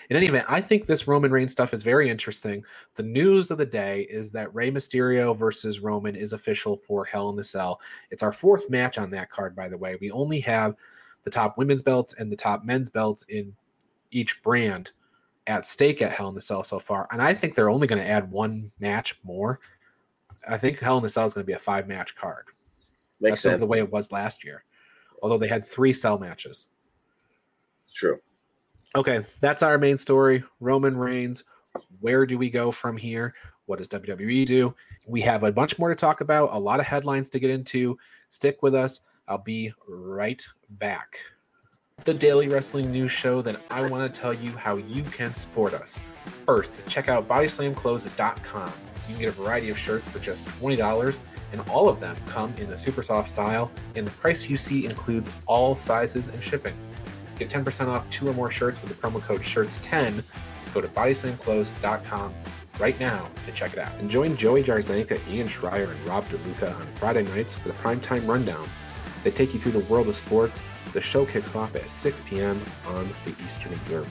in 0.10 0.18
any 0.18 0.28
event, 0.28 0.46
I 0.50 0.62
think 0.62 0.86
this 0.86 1.08
Roman 1.08 1.32
Reigns 1.32 1.52
stuff 1.52 1.74
is 1.74 1.84
very 1.84 2.10
interesting. 2.10 2.64
The 2.96 3.04
news 3.04 3.52
of 3.52 3.58
the 3.58 3.66
day 3.66 4.08
is 4.10 4.32
that 4.32 4.54
Rey 4.54 4.72
Mysterio 4.72 5.36
versus 5.36 5.80
Roman 5.80 6.16
is 6.16 6.34
official 6.34 6.78
for 6.78 7.06
Hell 7.06 7.30
in 7.30 7.40
a 7.40 7.44
Cell. 7.44 7.82
It's 8.12 8.24
our 8.24 8.32
fourth 8.32 8.70
match 8.70 8.98
on 8.98 9.10
that 9.12 9.30
card, 9.30 9.56
by 9.56 9.70
the 9.70 9.78
way. 9.78 9.98
We 10.00 10.12
only 10.12 10.40
have 10.42 10.76
the 11.24 11.32
top 11.32 11.58
women's 11.58 11.84
belts 11.84 12.14
and 12.18 12.32
the 12.32 12.36
top 12.38 12.64
men's 12.64 12.90
belts 12.90 13.24
in 13.30 13.54
each 14.12 14.42
brand 14.44 14.92
at 15.48 15.68
stake 15.68 16.02
at 16.02 16.12
Hell 16.12 16.30
in 16.30 16.36
the 16.36 16.42
Cell 16.42 16.64
so 16.64 16.80
far. 16.80 17.08
And 17.12 17.22
I 17.22 17.34
think 17.34 17.56
they're 17.56 17.70
only 17.70 17.88
going 17.88 18.02
to 18.02 18.08
add 18.08 18.30
one 18.32 18.72
match 18.80 19.20
more. 19.24 19.60
I 20.48 20.58
think 20.58 20.80
Hell 20.80 20.98
in 20.98 21.04
the 21.04 21.10
Cell 21.10 21.26
is 21.26 21.34
going 21.34 21.44
to 21.44 21.48
be 21.48 21.54
a 21.54 21.60
five 21.60 21.88
match 21.88 22.16
card. 22.16 22.46
Makes 23.20 23.44
That's 23.44 23.54
sense. 23.54 23.60
the 23.60 23.68
way 23.68 23.80
it 23.80 23.92
was 23.92 24.12
last 24.12 24.44
year, 24.44 24.64
although 25.22 25.38
they 25.38 25.48
had 25.48 25.64
three 25.64 25.92
cell 25.92 26.18
matches. 26.18 26.68
True. 27.94 28.20
Okay, 28.96 29.24
that's 29.40 29.62
our 29.62 29.78
main 29.78 29.98
story. 29.98 30.44
Roman 30.60 30.98
Reigns. 30.98 31.44
Where 32.00 32.26
do 32.26 32.38
we 32.38 32.50
go 32.50 32.72
from 32.72 32.98
here? 32.98 33.34
What 33.68 33.78
does 33.78 33.88
WWE 33.90 34.46
do? 34.46 34.74
We 35.08 35.22
have 35.22 35.44
a 35.44 35.52
bunch 35.52 35.78
more 35.78 35.90
to 35.90 35.96
talk 35.96 36.22
about, 36.22 36.50
a 36.54 36.60
lot 36.60 36.80
of 36.80 36.88
headlines 36.88 37.30
to 37.30 37.40
get 37.40 37.52
into. 37.52 37.98
Stick 38.32 38.64
with 38.64 38.74
us. 38.74 39.02
I'll 39.28 39.38
be 39.38 39.72
right 39.88 40.44
back. 40.72 41.20
The 42.04 42.14
Daily 42.16 42.48
Wrestling 42.48 42.92
News 42.92 43.12
Show 43.12 43.44
that 43.44 43.62
I 43.70 43.88
want 43.88 44.12
to 44.12 44.20
tell 44.20 44.34
you 44.34 44.52
how 44.52 44.78
you 44.78 45.04
can 45.04 45.36
support 45.36 45.74
us. 45.76 46.00
First, 46.46 46.82
check 46.88 47.10
out 47.10 47.28
bodyslamclothes.com. 47.28 48.74
You 49.08 49.14
can 49.14 49.20
get 49.20 49.30
a 49.30 49.32
variety 49.34 49.70
of 49.70 49.78
shirts 49.78 50.08
for 50.08 50.18
just 50.20 50.46
$20, 50.46 51.20
and 51.52 51.62
all 51.70 51.90
of 51.90 52.00
them 52.00 52.16
come 52.26 52.56
in 52.58 52.70
the 52.70 52.78
super 52.78 53.04
soft 53.04 53.30
style, 53.30 53.70
and 53.96 54.08
the 54.08 54.12
price 54.12 54.50
you 54.50 54.58
see 54.58 54.86
includes 54.86 55.32
all 55.46 55.78
sizes 55.78 56.28
and 56.28 56.42
shipping. 56.42 56.76
Get 57.40 57.50
10% 57.50 57.88
off 57.88 58.08
two 58.10 58.28
or 58.28 58.34
more 58.34 58.52
shirts 58.52 58.82
with 58.82 58.90
the 58.90 58.96
promo 58.96 59.22
code 59.22 59.42
SHIRTS10. 59.42 60.24
Go 60.74 60.82
to 60.82 60.88
bodyslamclothes.com 60.90 62.34
right 62.80 63.00
now 63.00 63.30
to 63.46 63.52
check 63.54 63.74
it 63.74 63.80
out. 63.80 63.94
And 64.00 64.10
join 64.10 64.36
Joey 64.36 64.62
Jarzenka, 64.62 65.26
Ian 65.28 65.48
Schreier, 65.48 65.90
and 65.90 66.08
Rob 66.08 66.28
DeLuca 66.28 66.78
on 66.80 66.88
Friday 66.98 67.24
nights 67.24 67.56
for 67.56 67.70
the 67.70 67.74
primetime 67.76 68.28
rundown. 68.28 68.70
They 69.24 69.32
take 69.32 69.54
you 69.54 69.60
through 69.60 69.72
the 69.72 69.80
world 69.80 70.10
of 70.10 70.16
sports. 70.16 70.62
The 70.94 71.02
show 71.02 71.26
kicks 71.26 71.56
off 71.56 71.76
at 71.76 71.90
6 71.90 72.22
p.m. 72.28 72.62
on 72.86 73.14
the 73.26 73.34
Eastern 73.44 73.74
Observer. 73.74 74.10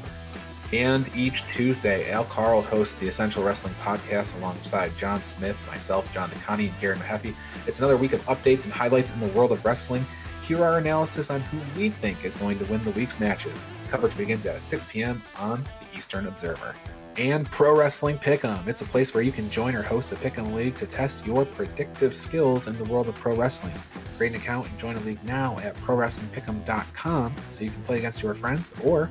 And 0.72 1.10
each 1.16 1.44
Tuesday, 1.52 2.10
Al 2.10 2.24
Carl 2.24 2.60
hosts 2.60 2.94
the 2.96 3.08
Essential 3.08 3.42
Wrestling 3.42 3.74
Podcast 3.82 4.36
alongside 4.36 4.96
John 4.98 5.22
Smith, 5.22 5.56
myself, 5.66 6.10
John 6.12 6.30
Nicani, 6.30 6.68
and 6.68 6.80
Gary 6.80 6.96
Mahaffey. 6.96 7.34
It's 7.66 7.78
another 7.78 7.96
week 7.96 8.12
of 8.12 8.20
updates 8.26 8.64
and 8.64 8.72
highlights 8.72 9.12
in 9.12 9.20
the 9.20 9.28
world 9.28 9.50
of 9.50 9.64
wrestling 9.64 10.04
hear 10.48 10.64
our 10.64 10.78
analysis 10.78 11.30
on 11.30 11.42
who 11.42 11.58
we 11.78 11.90
think 11.90 12.24
is 12.24 12.34
going 12.34 12.58
to 12.58 12.64
win 12.64 12.82
the 12.82 12.90
week's 12.92 13.20
matches. 13.20 13.62
Coverage 13.90 14.16
begins 14.16 14.46
at 14.46 14.62
6 14.62 14.86
p.m. 14.86 15.22
on 15.36 15.62
the 15.62 15.98
Eastern 15.98 16.26
Observer. 16.26 16.74
And 17.18 17.50
Pro 17.50 17.76
Wrestling 17.76 18.16
Pick'em. 18.16 18.66
It's 18.66 18.80
a 18.80 18.86
place 18.86 19.12
where 19.12 19.22
you 19.22 19.30
can 19.30 19.50
join 19.50 19.74
or 19.74 19.82
host 19.82 20.10
a 20.12 20.16
Pick'em 20.16 20.54
League 20.54 20.78
to 20.78 20.86
test 20.86 21.26
your 21.26 21.44
predictive 21.44 22.16
skills 22.16 22.66
in 22.66 22.78
the 22.78 22.84
world 22.84 23.08
of 23.08 23.14
pro 23.16 23.36
wrestling. 23.36 23.74
Create 24.16 24.34
an 24.34 24.40
account 24.40 24.68
and 24.68 24.78
join 24.78 24.96
a 24.96 25.00
league 25.00 25.22
now 25.22 25.58
at 25.58 25.76
ProWrestlingPick'em.com 25.76 27.34
so 27.50 27.64
you 27.64 27.70
can 27.70 27.82
play 27.82 27.98
against 27.98 28.22
your 28.22 28.34
friends 28.34 28.72
or 28.82 29.10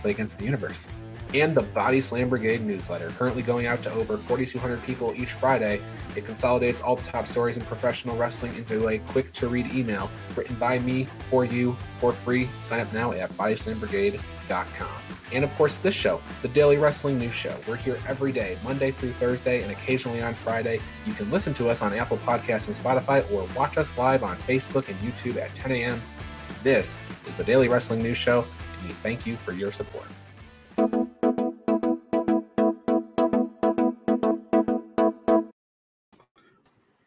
play 0.00 0.12
against 0.12 0.38
the 0.38 0.44
universe 0.44 0.88
and 1.34 1.54
the 1.54 1.62
Body 1.62 2.00
Slam 2.00 2.28
Brigade 2.28 2.62
newsletter, 2.62 3.08
currently 3.10 3.42
going 3.42 3.66
out 3.66 3.82
to 3.84 3.92
over 3.92 4.16
4,200 4.16 4.82
people 4.82 5.14
each 5.16 5.32
Friday. 5.32 5.80
It 6.16 6.24
consolidates 6.24 6.80
all 6.80 6.96
the 6.96 7.02
top 7.02 7.26
stories 7.26 7.56
in 7.56 7.64
professional 7.64 8.16
wrestling 8.16 8.54
into 8.56 8.88
a 8.88 8.98
quick 8.98 9.32
to 9.34 9.48
read 9.48 9.72
email 9.72 10.10
written 10.36 10.56
by 10.56 10.78
me 10.78 11.06
for 11.30 11.44
you 11.44 11.76
for 12.00 12.12
free. 12.12 12.48
Sign 12.68 12.80
up 12.80 12.92
now 12.92 13.12
at 13.12 13.30
bodyslambrigade.com. 13.32 14.88
And 15.32 15.44
of 15.44 15.54
course, 15.54 15.76
this 15.76 15.94
show, 15.94 16.20
the 16.42 16.48
Daily 16.48 16.76
Wrestling 16.76 17.18
News 17.18 17.34
Show. 17.34 17.54
We're 17.68 17.76
here 17.76 18.00
every 18.08 18.32
day, 18.32 18.58
Monday 18.64 18.90
through 18.90 19.12
Thursday, 19.12 19.62
and 19.62 19.70
occasionally 19.70 20.22
on 20.22 20.34
Friday. 20.34 20.80
You 21.06 21.12
can 21.12 21.30
listen 21.30 21.54
to 21.54 21.68
us 21.68 21.82
on 21.82 21.92
Apple 21.92 22.18
Podcasts 22.18 22.66
and 22.66 22.74
Spotify 22.74 23.30
or 23.30 23.48
watch 23.56 23.78
us 23.78 23.96
live 23.96 24.24
on 24.24 24.36
Facebook 24.38 24.88
and 24.88 24.98
YouTube 24.98 25.36
at 25.36 25.54
10 25.54 25.70
a.m. 25.70 26.02
This 26.64 26.96
is 27.28 27.36
the 27.36 27.44
Daily 27.44 27.68
Wrestling 27.68 28.02
News 28.02 28.16
Show, 28.16 28.44
and 28.78 28.88
we 28.88 28.94
thank 28.94 29.24
you 29.24 29.36
for 29.36 29.52
your 29.52 29.70
support. 29.70 30.06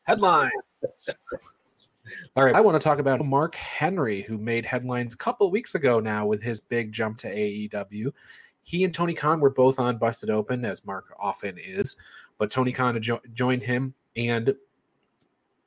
Headlines. 0.03 0.51
All 2.35 2.43
right, 2.43 2.55
I 2.55 2.61
want 2.61 2.79
to 2.79 2.83
talk 2.83 2.99
about 2.99 3.25
Mark 3.25 3.55
Henry, 3.55 4.21
who 4.21 4.37
made 4.37 4.65
headlines 4.65 5.13
a 5.13 5.17
couple 5.17 5.49
weeks 5.49 5.75
ago 5.75 5.99
now 5.99 6.25
with 6.25 6.43
his 6.43 6.59
big 6.59 6.91
jump 6.91 7.17
to 7.19 7.33
AEW. 7.33 8.11
He 8.63 8.83
and 8.83 8.93
Tony 8.93 9.13
Khan 9.13 9.39
were 9.39 9.49
both 9.49 9.79
on 9.79 9.97
Busted 9.97 10.29
Open, 10.29 10.65
as 10.65 10.85
Mark 10.85 11.15
often 11.19 11.57
is, 11.57 11.95
but 12.37 12.51
Tony 12.51 12.71
Khan 12.73 13.01
jo- 13.01 13.21
joined 13.33 13.63
him, 13.63 13.93
and 14.17 14.53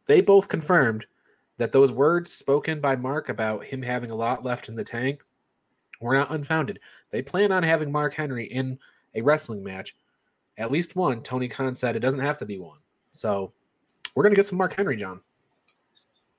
they 0.04 0.20
both 0.20 0.48
confirmed 0.48 1.06
that 1.58 1.72
those 1.72 1.92
words 1.92 2.32
spoken 2.32 2.80
by 2.80 2.96
Mark 2.96 3.30
about 3.30 3.64
him 3.64 3.80
having 3.80 4.10
a 4.10 4.14
lot 4.14 4.44
left 4.44 4.68
in 4.68 4.76
the 4.76 4.84
tank 4.84 5.22
were 6.00 6.14
not 6.14 6.30
unfounded. 6.30 6.78
They 7.10 7.22
plan 7.22 7.52
on 7.52 7.62
having 7.62 7.90
Mark 7.90 8.14
Henry 8.14 8.44
in 8.46 8.78
a 9.14 9.22
wrestling 9.22 9.64
match, 9.64 9.96
at 10.58 10.70
least 10.70 10.96
one. 10.96 11.22
Tony 11.22 11.48
Khan 11.48 11.74
said 11.74 11.96
it 11.96 12.00
doesn't 12.00 12.20
have 12.20 12.38
to 12.38 12.46
be 12.46 12.58
one. 12.58 12.78
So 13.12 13.52
we're 14.16 14.22
going 14.22 14.32
to 14.32 14.36
get 14.36 14.46
some 14.46 14.58
Mark 14.58 14.74
Henry, 14.74 14.96
John. 14.96 15.20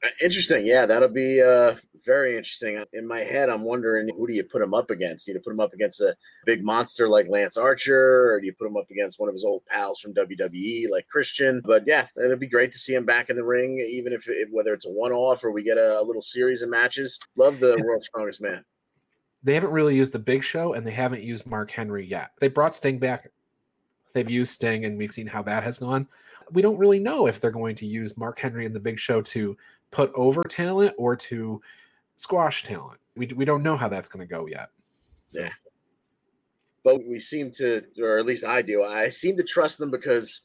Uh, 0.04 0.10
interesting. 0.22 0.66
Yeah, 0.66 0.88
that'll 0.88 1.10
be 1.10 1.42
uh, 1.42 1.76
very 2.04 2.36
interesting. 2.36 2.84
In 2.94 3.08
my 3.08 3.20
head, 3.20 3.50
I'm 3.50 3.64
wondering 3.64 4.10
who 4.18 4.28
do 4.28 4.34
you 4.34 4.44
put 4.44 4.64
him 4.64 4.74
up 4.74 4.90
against? 4.90 5.28
Do 5.28 5.32
you 5.32 5.40
put 5.40 5.54
him 5.54 5.60
up 5.60 5.74
against 5.74 6.02
a 6.02 6.16
big 6.46 6.64
monster 6.64 7.08
like 7.08 7.28
Lance 7.28 7.56
Archer, 7.56 8.34
or 8.34 8.42
do 8.42 8.48
you 8.48 8.54
put 8.54 8.68
him 8.68 8.78
up 8.78 8.90
against 8.90 9.20
one 9.20 9.30
of 9.30 9.36
his 9.36 9.46
old 9.46 9.64
pals 9.68 10.00
from 10.00 10.14
WWE 10.16 10.90
like 10.90 11.08
Christian? 11.08 11.62
But 11.64 11.84
yeah, 11.86 12.08
it'll 12.22 12.36
be 12.36 12.48
great 12.48 12.72
to 12.72 12.80
see 12.80 12.96
him 12.96 13.06
back 13.06 13.30
in 13.30 13.36
the 13.36 13.46
ring, 13.46 13.80
even 13.80 14.12
if 14.12 14.28
it, 14.28 14.48
whether 14.52 14.74
it's 14.74 14.88
a 14.88 14.92
one 14.92 15.12
off 15.12 15.44
or 15.44 15.52
we 15.52 15.62
get 15.62 15.78
a, 15.78 16.00
a, 16.00 16.04
little 16.04 16.22
series 16.24 16.64
of 16.64 16.70
matches. 16.70 17.20
Love 17.36 17.60
the 17.60 17.82
World's 17.86 18.08
Strongest 18.08 18.42
Man. 18.42 18.66
They 19.44 19.54
haven't 19.54 19.72
really 19.72 19.96
used 19.96 20.14
the 20.14 20.20
Big 20.20 20.44
Show, 20.44 20.74
and 20.74 20.86
they 20.86 20.92
haven't 20.92 21.22
used 21.22 21.46
Mark 21.46 21.70
Henry 21.70 22.06
yet. 22.06 22.32
They 22.40 22.48
brought 22.48 22.74
Sting 22.74 22.98
back. 22.98 23.30
They've 24.14 24.30
used 24.30 24.52
Sting, 24.52 24.86
and 24.86 24.98
we've 24.98 25.14
seen 25.14 25.28
how 25.28 25.44
that 25.44 25.64
has 25.64 25.78
gone 25.78 26.08
we 26.52 26.62
don't 26.62 26.78
really 26.78 27.00
know 27.00 27.28
if 27.28 27.40
they're 27.40 27.52
going 27.52 27.76
to 27.76 27.86
use 27.86 28.18
Mark 28.18 28.40
Henry 28.40 28.66
in 28.66 28.74
the 28.74 28.80
Big 28.80 29.00
Show 29.00 29.22
to 29.22 29.58
put 29.92 30.12
over 30.16 30.44
talent 30.44 30.94
or 30.98 31.16
to 31.16 31.62
squash 32.16 32.64
talent. 32.64 33.00
We, 33.16 33.28
we 33.28 33.46
don't 33.46 33.64
know 33.64 33.78
how 33.78 33.88
that's 33.88 34.10
going 34.10 34.28
to 34.28 34.32
go 34.32 34.48
yet. 34.48 34.70
So. 35.28 35.42
Yeah. 35.42 35.50
But 36.84 37.06
we 37.06 37.20
seem 37.20 37.52
to, 37.54 37.84
or 38.02 38.18
at 38.18 38.26
least 38.26 38.46
I 38.46 38.62
do, 38.62 38.84
I 38.84 39.10
seem 39.10 39.36
to 39.38 39.44
trust 39.44 39.78
them 39.78 39.92
because 39.92 40.42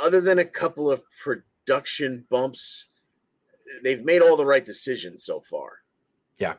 other 0.00 0.20
than 0.20 0.40
a 0.40 0.44
couple 0.44 0.90
of 0.90 1.02
production 1.22 2.24
bumps, 2.30 2.88
they've 3.82 4.04
made 4.04 4.20
all 4.20 4.36
the 4.36 4.46
right 4.46 4.64
decisions 4.64 5.24
so 5.24 5.40
far. 5.40 5.70
Yeah. 6.40 6.54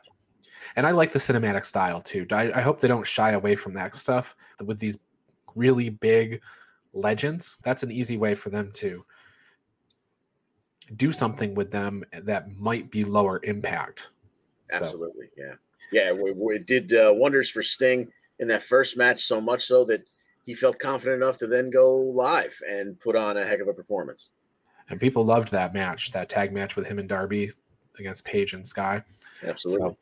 And 0.76 0.86
I 0.86 0.90
like 0.92 1.12
the 1.12 1.18
cinematic 1.18 1.66
style 1.66 2.00
too. 2.00 2.26
I, 2.30 2.50
I 2.52 2.60
hope 2.60 2.80
they 2.80 2.88
don't 2.88 3.06
shy 3.06 3.32
away 3.32 3.54
from 3.54 3.74
that 3.74 3.96
stuff 3.98 4.34
with 4.64 4.78
these 4.78 4.98
really 5.54 5.90
big 5.90 6.40
legends, 6.96 7.56
that's 7.62 7.82
an 7.82 7.90
easy 7.90 8.16
way 8.16 8.34
for 8.34 8.50
them 8.50 8.70
to 8.74 9.04
do 10.96 11.12
something 11.12 11.54
with 11.54 11.70
them 11.70 12.04
that 12.12 12.50
might 12.56 12.90
be 12.90 13.04
lower 13.04 13.40
impact. 13.42 14.10
Absolutely, 14.70 15.26
so. 15.36 15.42
yeah, 15.92 16.12
yeah. 16.12 16.12
It 16.14 16.66
did 16.66 16.92
uh, 16.94 17.12
wonders 17.14 17.50
for 17.50 17.62
Sting 17.62 18.08
in 18.38 18.48
that 18.48 18.62
first 18.62 18.96
match, 18.96 19.24
so 19.24 19.40
much 19.40 19.64
so 19.64 19.84
that 19.84 20.06
he 20.44 20.54
felt 20.54 20.78
confident 20.78 21.22
enough 21.22 21.38
to 21.38 21.46
then 21.46 21.70
go 21.70 21.96
live 21.96 22.56
and 22.68 22.98
put 23.00 23.16
on 23.16 23.36
a 23.36 23.44
heck 23.44 23.60
of 23.60 23.68
a 23.68 23.74
performance. 23.74 24.30
And 24.88 25.00
people 25.00 25.24
loved 25.24 25.50
that 25.50 25.74
match, 25.74 26.12
that 26.12 26.28
tag 26.28 26.52
match 26.52 26.76
with 26.76 26.86
him 26.86 27.00
and 27.00 27.08
Darby 27.08 27.50
against 27.98 28.24
Page 28.24 28.52
and 28.52 28.66
Sky. 28.66 29.02
Absolutely. 29.42 29.90
So, 29.90 29.96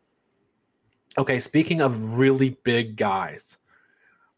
okay, 1.19 1.41
speaking 1.41 1.81
of 1.81 2.19
really 2.19 2.59
big 2.65 2.97
guys, 2.97 3.57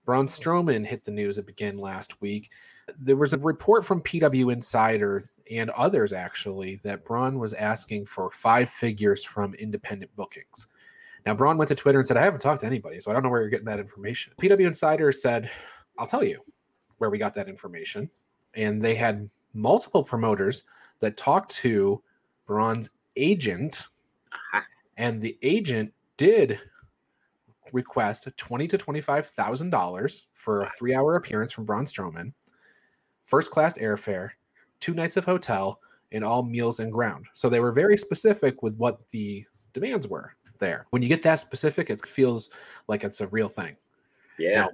Braun 0.06 0.26
Strowman 0.26 0.86
hit 0.86 1.04
the 1.04 1.10
news 1.10 1.36
again 1.36 1.76
last 1.76 2.20
week. 2.22 2.50
There 2.98 3.16
was 3.16 3.32
a 3.32 3.38
report 3.38 3.84
from 3.84 4.00
PW 4.02 4.52
Insider 4.52 5.24
and 5.50 5.68
others 5.70 6.12
actually 6.12 6.76
that 6.84 7.04
Braun 7.04 7.38
was 7.38 7.52
asking 7.52 8.06
for 8.06 8.30
five 8.30 8.70
figures 8.70 9.24
from 9.24 9.52
independent 9.54 10.14
bookings. 10.16 10.68
Now, 11.26 11.34
Braun 11.34 11.58
went 11.58 11.68
to 11.68 11.74
Twitter 11.74 11.98
and 11.98 12.06
said, 12.06 12.16
I 12.16 12.22
haven't 12.22 12.40
talked 12.40 12.60
to 12.60 12.66
anybody, 12.66 13.00
so 13.00 13.10
I 13.10 13.14
don't 13.14 13.24
know 13.24 13.28
where 13.28 13.40
you're 13.40 13.50
getting 13.50 13.66
that 13.66 13.80
information. 13.80 14.32
PW 14.40 14.64
Insider 14.64 15.10
said, 15.10 15.50
I'll 15.98 16.06
tell 16.06 16.22
you. 16.22 16.40
where 16.98 17.10
we 17.10 17.18
got 17.18 17.34
that 17.34 17.48
information, 17.48 18.08
and 18.54 18.80
they 18.82 18.94
had 18.94 19.28
multiple 19.52 20.04
promoters 20.04 20.62
that 21.00 21.16
talked 21.16 21.50
to 21.56 22.00
Braun's 22.46 22.90
agent, 23.16 23.88
and 24.96 25.20
the 25.20 25.36
agent 25.42 25.92
did 26.16 26.60
request 27.72 28.28
twenty 28.36 28.68
to 28.68 28.78
twenty 28.78 29.00
five 29.00 29.26
thousand 29.28 29.70
dollars 29.70 30.28
for 30.34 30.62
a 30.62 30.70
three 30.70 30.94
hour 30.94 31.16
appearance 31.16 31.52
from 31.52 31.64
Braun 31.64 31.84
Strowman, 31.84 32.32
first 33.24 33.50
class 33.50 33.78
airfare, 33.78 34.30
two 34.80 34.94
nights 34.94 35.16
of 35.16 35.24
hotel, 35.24 35.80
and 36.12 36.24
all 36.24 36.42
meals 36.42 36.80
and 36.80 36.92
ground. 36.92 37.26
So 37.34 37.48
they 37.48 37.60
were 37.60 37.72
very 37.72 37.96
specific 37.96 38.62
with 38.62 38.74
what 38.76 39.08
the 39.10 39.44
demands 39.72 40.08
were 40.08 40.34
there. 40.58 40.86
When 40.90 41.02
you 41.02 41.08
get 41.08 41.22
that 41.22 41.36
specific, 41.36 41.90
it 41.90 42.04
feels 42.06 42.50
like 42.88 43.04
it's 43.04 43.20
a 43.20 43.28
real 43.28 43.48
thing. 43.48 43.76
Yeah, 44.38 44.62
Now-. 44.62 44.70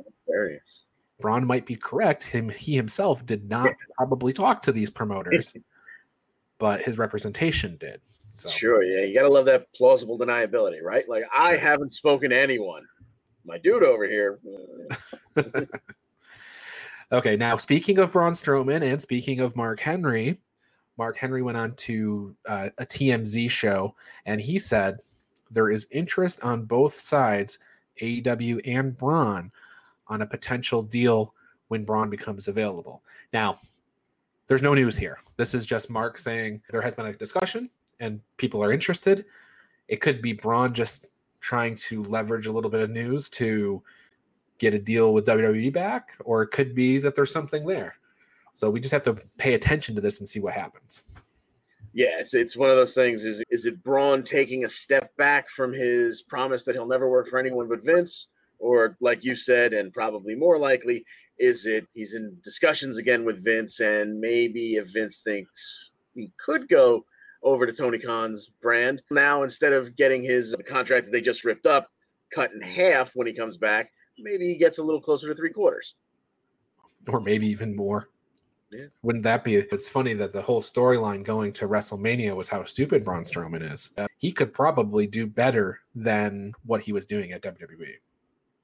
Braun 1.20 1.46
might 1.46 1.66
be 1.66 1.76
correct. 1.76 2.24
Him 2.24 2.48
he 2.48 2.74
himself 2.74 3.24
did 3.24 3.48
not 3.48 3.70
probably 3.96 4.32
talk 4.32 4.60
to 4.62 4.72
these 4.72 4.90
promoters, 4.90 5.54
but 6.58 6.82
his 6.82 6.98
representation 6.98 7.76
did. 7.78 8.00
So 8.34 8.48
Sure, 8.48 8.82
yeah, 8.82 9.04
you 9.04 9.14
gotta 9.14 9.28
love 9.28 9.44
that 9.46 9.72
plausible 9.72 10.18
deniability, 10.18 10.82
right? 10.82 11.08
Like 11.08 11.24
I 11.32 11.56
haven't 11.56 11.92
spoken 11.92 12.30
to 12.30 12.36
anyone. 12.38 12.86
My 13.44 13.58
dude 13.58 13.82
over 13.82 14.06
here. 14.06 14.40
Okay, 17.12 17.36
now 17.36 17.58
speaking 17.58 17.98
of 17.98 18.10
Braun 18.10 18.32
Strowman 18.32 18.90
and 18.90 18.98
speaking 18.98 19.40
of 19.40 19.54
Mark 19.54 19.80
Henry, 19.80 20.38
Mark 20.96 21.18
Henry 21.18 21.42
went 21.42 21.58
on 21.58 21.74
to 21.74 22.34
uh, 22.48 22.70
a 22.78 22.86
TMZ 22.86 23.50
show 23.50 23.94
and 24.24 24.40
he 24.40 24.58
said 24.58 24.98
there 25.50 25.68
is 25.68 25.86
interest 25.90 26.42
on 26.42 26.64
both 26.64 26.98
sides, 26.98 27.58
AEW 28.00 28.62
and 28.64 28.96
Braun, 28.96 29.52
on 30.08 30.22
a 30.22 30.26
potential 30.26 30.82
deal 30.82 31.34
when 31.68 31.84
Braun 31.84 32.08
becomes 32.08 32.48
available. 32.48 33.02
Now, 33.34 33.58
there's 34.46 34.62
no 34.62 34.72
news 34.72 34.96
here. 34.96 35.18
This 35.36 35.52
is 35.52 35.66
just 35.66 35.90
Mark 35.90 36.16
saying 36.16 36.62
there 36.70 36.80
has 36.80 36.94
been 36.94 37.06
a 37.06 37.12
discussion 37.12 37.68
and 38.02 38.20
people 38.36 38.62
are 38.62 38.72
interested. 38.72 39.24
It 39.88 40.00
could 40.00 40.20
be 40.20 40.32
Braun 40.32 40.74
just 40.74 41.06
trying 41.40 41.76
to 41.76 42.02
leverage 42.04 42.46
a 42.46 42.52
little 42.52 42.70
bit 42.70 42.80
of 42.80 42.90
news 42.90 43.30
to 43.30 43.82
get 44.58 44.74
a 44.74 44.78
deal 44.78 45.14
with 45.14 45.24
WWE 45.24 45.72
back, 45.72 46.10
or 46.24 46.42
it 46.42 46.48
could 46.48 46.74
be 46.74 46.98
that 46.98 47.14
there's 47.14 47.32
something 47.32 47.64
there. 47.64 47.94
So 48.54 48.68
we 48.68 48.80
just 48.80 48.92
have 48.92 49.04
to 49.04 49.14
pay 49.38 49.54
attention 49.54 49.94
to 49.94 50.00
this 50.00 50.18
and 50.18 50.28
see 50.28 50.40
what 50.40 50.54
happens. 50.54 51.02
Yeah, 51.94 52.18
it's 52.18 52.34
it's 52.34 52.56
one 52.56 52.70
of 52.70 52.76
those 52.76 52.94
things. 52.94 53.24
Is 53.24 53.42
is 53.50 53.66
it 53.66 53.82
Braun 53.84 54.22
taking 54.22 54.64
a 54.64 54.68
step 54.68 55.14
back 55.16 55.48
from 55.48 55.72
his 55.72 56.22
promise 56.22 56.64
that 56.64 56.74
he'll 56.74 56.86
never 56.86 57.08
work 57.08 57.28
for 57.28 57.38
anyone 57.38 57.68
but 57.68 57.84
Vince, 57.84 58.28
or 58.58 58.96
like 59.00 59.24
you 59.24 59.36
said, 59.36 59.74
and 59.74 59.92
probably 59.92 60.34
more 60.34 60.58
likely, 60.58 61.04
is 61.38 61.66
it 61.66 61.86
he's 61.92 62.14
in 62.14 62.36
discussions 62.42 62.96
again 62.96 63.24
with 63.24 63.44
Vince, 63.44 63.80
and 63.80 64.18
maybe 64.18 64.76
if 64.76 64.92
Vince 64.92 65.20
thinks 65.20 65.90
he 66.14 66.30
could 66.38 66.68
go 66.68 67.04
over 67.42 67.66
to 67.66 67.72
Tony 67.72 67.98
Khan's 67.98 68.50
brand 68.60 69.02
now 69.10 69.42
instead 69.42 69.72
of 69.72 69.96
getting 69.96 70.22
his 70.22 70.54
contract 70.68 71.06
that 71.06 71.12
they 71.12 71.20
just 71.20 71.44
ripped 71.44 71.66
up 71.66 71.88
cut 72.32 72.52
in 72.52 72.60
half 72.60 73.14
when 73.14 73.26
he 73.26 73.32
comes 73.32 73.56
back, 73.56 73.92
maybe 74.18 74.46
he 74.46 74.56
gets 74.56 74.78
a 74.78 74.82
little 74.82 75.00
closer 75.00 75.28
to 75.28 75.34
three 75.34 75.52
quarters. 75.52 75.94
or 77.08 77.20
maybe 77.20 77.46
even 77.46 77.74
more. 77.74 78.08
Yeah. 78.70 78.86
Wouldn't 79.02 79.24
that 79.24 79.44
be? 79.44 79.56
It's 79.56 79.88
funny 79.88 80.14
that 80.14 80.32
the 80.32 80.40
whole 80.40 80.62
storyline 80.62 81.22
going 81.24 81.52
to 81.54 81.68
WrestleMania 81.68 82.34
was 82.34 82.48
how 82.48 82.64
stupid 82.64 83.04
Braun 83.04 83.24
Strowman 83.24 83.70
is. 83.70 83.90
Uh, 83.98 84.06
he 84.16 84.32
could 84.32 84.54
probably 84.54 85.06
do 85.06 85.26
better 85.26 85.80
than 85.94 86.54
what 86.64 86.82
he 86.82 86.92
was 86.92 87.04
doing 87.04 87.32
at 87.32 87.42
WWE. 87.42 87.96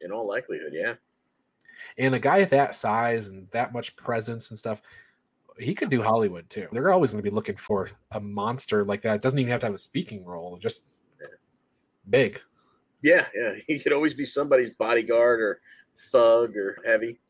In 0.01 0.11
all 0.11 0.27
likelihood, 0.27 0.73
yeah. 0.73 0.95
And 1.99 2.15
a 2.15 2.19
guy 2.19 2.45
that 2.45 2.75
size 2.75 3.29
and 3.29 3.49
that 3.51 3.75
much 3.75 3.97
presence 3.97 4.49
and 4.51 4.59
stuff, 4.59 4.81
he 5.59 5.75
could 5.75 5.91
do 5.91 6.03
Hollywood 6.03 6.49
too. 6.51 6.69
They're 6.73 6.93
always 6.93 7.11
going 7.11 7.23
to 7.23 7.31
be 7.31 7.35
looking 7.35 7.57
for 7.57 7.89
a 8.13 8.21
monster 8.21 8.85
like 8.85 9.03
that. 9.03 9.17
It 9.17 9.23
doesn't 9.23 9.39
even 9.39 9.51
have 9.51 9.61
to 9.61 9.67
have 9.67 9.75
a 9.75 9.79
speaking 9.79 10.25
role, 10.25 10.57
just 10.57 10.85
big. 12.11 12.41
Yeah, 13.03 13.27
yeah. 13.35 13.55
He 13.67 13.79
could 13.79 13.93
always 13.93 14.15
be 14.15 14.25
somebody's 14.25 14.71
bodyguard 14.71 15.41
or 15.41 15.61
thug 16.11 16.57
or 16.57 16.79
heavy. 16.85 17.21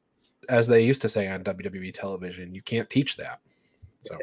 As 0.49 0.67
they 0.67 0.85
used 0.85 1.03
to 1.03 1.09
say 1.09 1.29
on 1.29 1.45
WWE 1.45 1.93
television, 1.93 2.55
you 2.55 2.63
can't 2.63 2.89
teach 2.89 3.17
that. 3.17 3.41
So 4.01 4.17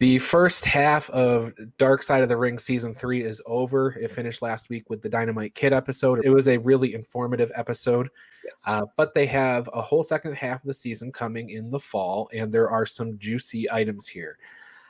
the 0.00 0.18
first 0.20 0.64
half 0.64 1.10
of 1.10 1.52
Dark 1.76 2.04
Side 2.04 2.22
of 2.22 2.28
the 2.28 2.36
Ring 2.36 2.58
season 2.58 2.94
three 2.94 3.22
is 3.22 3.42
over. 3.46 3.90
It 4.00 4.12
finished 4.12 4.42
last 4.42 4.68
week 4.68 4.88
with 4.88 5.02
the 5.02 5.08
Dynamite 5.08 5.56
Kid 5.56 5.72
episode. 5.72 6.24
It 6.24 6.30
was 6.30 6.48
a 6.48 6.58
really 6.58 6.94
informative 6.94 7.50
episode. 7.56 8.08
Yes. 8.44 8.54
Uh, 8.64 8.86
but 8.96 9.12
they 9.12 9.26
have 9.26 9.68
a 9.72 9.82
whole 9.82 10.04
second 10.04 10.34
half 10.34 10.62
of 10.62 10.66
the 10.68 10.74
season 10.74 11.10
coming 11.10 11.50
in 11.50 11.70
the 11.70 11.80
fall, 11.80 12.30
and 12.32 12.52
there 12.52 12.70
are 12.70 12.86
some 12.86 13.18
juicy 13.18 13.68
items 13.72 14.06
here. 14.06 14.38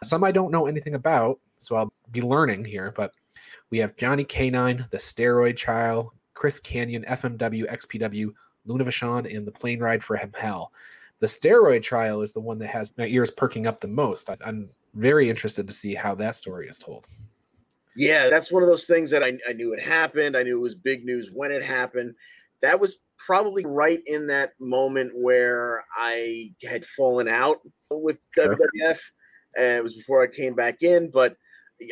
Some 0.05 0.25
I 0.25 0.31
don't 0.31 0.53
know 0.53 0.67
anything 0.67 0.95
about, 0.95 1.41
so 1.57 1.77
I'll 1.77 1.93
be 2.13 2.21
learning 2.21 2.67
here. 2.67 2.93
But 2.95 3.13
we 3.71 3.79
have 3.79 3.97
Johnny 3.97 4.25
K9, 4.25 4.91
the 4.91 4.99
Steroid 4.99 5.57
Trial, 5.57 6.13
Chris 6.35 6.61
Kanyon, 6.61 7.05
FMW, 7.07 7.67
XPW, 7.71 8.33
Luna 8.67 8.85
Vachon, 8.85 9.35
and 9.35 9.47
the 9.47 9.53
Plane 9.53 9.81
Ride 9.81 10.05
for 10.05 10.17
Him 10.17 10.33
Hell. 10.39 10.71
The 11.21 11.27
Steroid 11.27 11.83
Trial 11.83 12.21
is 12.21 12.35
the 12.35 12.41
one 12.41 12.59
that 12.59 12.69
has 12.69 12.93
my 12.99 13.07
ears 13.07 13.31
perking 13.31 13.67
up 13.67 13.81
the 13.81 13.89
most. 13.89 14.31
I, 14.31 14.37
I'm 14.47 14.69
very 14.95 15.29
interested 15.29 15.67
to 15.67 15.73
see 15.73 15.95
how 15.95 16.15
that 16.17 16.37
story 16.37 16.69
is 16.69 16.79
told. 16.79 17.07
Yeah, 17.97 18.29
that's 18.29 18.53
one 18.53 18.63
of 18.63 18.69
those 18.69 18.87
things 18.87 19.11
that 19.11 19.23
I, 19.25 19.37
I 19.49 19.53
knew 19.53 19.73
it 19.73 19.81
happened. 19.81 20.37
I 20.37 20.45
knew 20.45 20.57
it 20.59 20.63
was 20.63 20.75
big 20.75 21.05
news 21.05 21.31
when 21.33 21.51
it 21.51 21.65
happened. 21.65 22.15
That 22.63 22.79
was 22.79 22.99
probably 23.19 23.65
right 23.67 24.01
in 24.07 24.27
that 24.29 24.53
moment 24.61 25.11
where 25.15 25.85
I 25.97 26.53
had 26.63 26.85
fallen 26.85 27.29
out 27.29 27.59
with 27.91 28.19
Sure. 28.35 28.57
WWF. 28.57 29.01
And 29.57 29.79
it 29.79 29.83
was 29.83 29.95
before 29.95 30.23
I 30.23 30.29
came 30.29 30.55
back 30.55 30.83
in, 30.83 31.11
but 31.11 31.35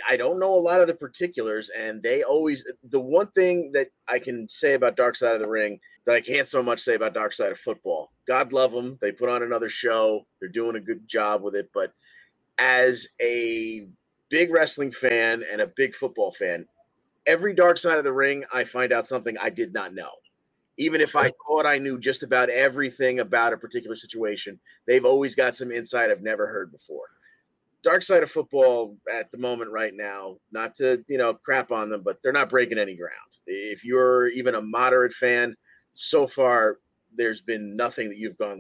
I 0.09 0.17
don't 0.17 0.39
know 0.39 0.55
a 0.55 0.57
lot 0.57 0.81
of 0.81 0.87
the 0.87 0.95
particulars. 0.95 1.71
And 1.77 2.03
they 2.03 2.23
always, 2.23 2.65
the 2.91 3.01
one 3.01 3.29
thing 3.33 3.73
that 3.73 3.89
I 4.07 4.21
can 4.21 4.49
say 4.49 4.75
about 4.75 4.97
Dark 4.97 5.17
Side 5.17 5.35
of 5.35 5.41
the 5.41 5.49
Ring 5.49 5.81
that 6.07 6.15
I 6.15 6.21
can't 6.21 6.47
so 6.47 6.63
much 6.63 6.81
say 6.81 6.95
about 6.95 7.15
Dark 7.15 7.33
Side 7.33 7.51
of 7.51 7.59
Football. 7.59 8.13
God 8.29 8.53
love 8.53 8.71
them. 8.71 8.97
They 9.01 9.11
put 9.11 9.29
on 9.29 9.43
another 9.43 9.69
show, 9.69 10.27
they're 10.41 10.49
doing 10.49 10.77
a 10.77 10.81
good 10.81 11.09
job 11.09 11.43
with 11.43 11.57
it. 11.57 11.69
But 11.75 11.93
as 12.59 13.09
a 13.21 13.87
big 14.29 14.51
wrestling 14.51 14.93
fan 14.93 15.43
and 15.51 15.61
a 15.61 15.67
big 15.77 15.95
football 15.95 16.33
fan, 16.33 16.67
every 17.27 17.55
dark 17.55 17.79
side 17.79 17.99
of 17.99 18.05
the 18.05 18.13
ring, 18.13 18.45
I 18.53 18.65
find 18.65 18.93
out 18.93 19.07
something 19.07 19.37
I 19.39 19.51
did 19.51 19.73
not 19.73 19.95
know. 19.95 20.11
Even 20.79 21.01
if 21.01 21.17
I 21.17 21.31
thought 21.47 21.65
I 21.65 21.79
knew 21.79 21.99
just 21.99 22.23
about 22.23 22.51
everything 22.51 23.21
about 23.21 23.53
a 23.53 23.57
particular 23.57 23.97
situation, 23.97 24.59
they've 24.87 25.07
always 25.07 25.35
got 25.35 25.57
some 25.57 25.73
insight 25.73 26.11
I've 26.11 26.23
never 26.23 26.47
heard 26.47 26.71
before. 26.71 27.07
Dark 27.83 28.03
side 28.03 28.23
of 28.23 28.31
football 28.31 28.97
at 29.13 29.31
the 29.31 29.39
moment 29.39 29.71
right 29.71 29.95
now, 29.95 30.37
not 30.53 30.75
to, 30.75 31.03
you 31.09 31.17
know, 31.19 31.33
crap 31.33 31.73
on 31.73 31.89
them, 31.89 32.03
but 32.03 32.19
they're 32.23 32.33
not 32.33 32.51
breaking 32.51 32.79
any 32.79 32.95
ground. 32.95 33.13
If 33.47 33.85
you're 33.85 34.29
even 34.29 34.55
a 34.55 34.61
moderate 34.61 35.13
fan, 35.13 35.57
so 35.95 36.27
far 36.27 36.79
there's 37.17 37.41
been 37.41 37.75
nothing 37.75 38.11
that 38.11 38.19
you've 38.19 38.37
gone, 38.37 38.59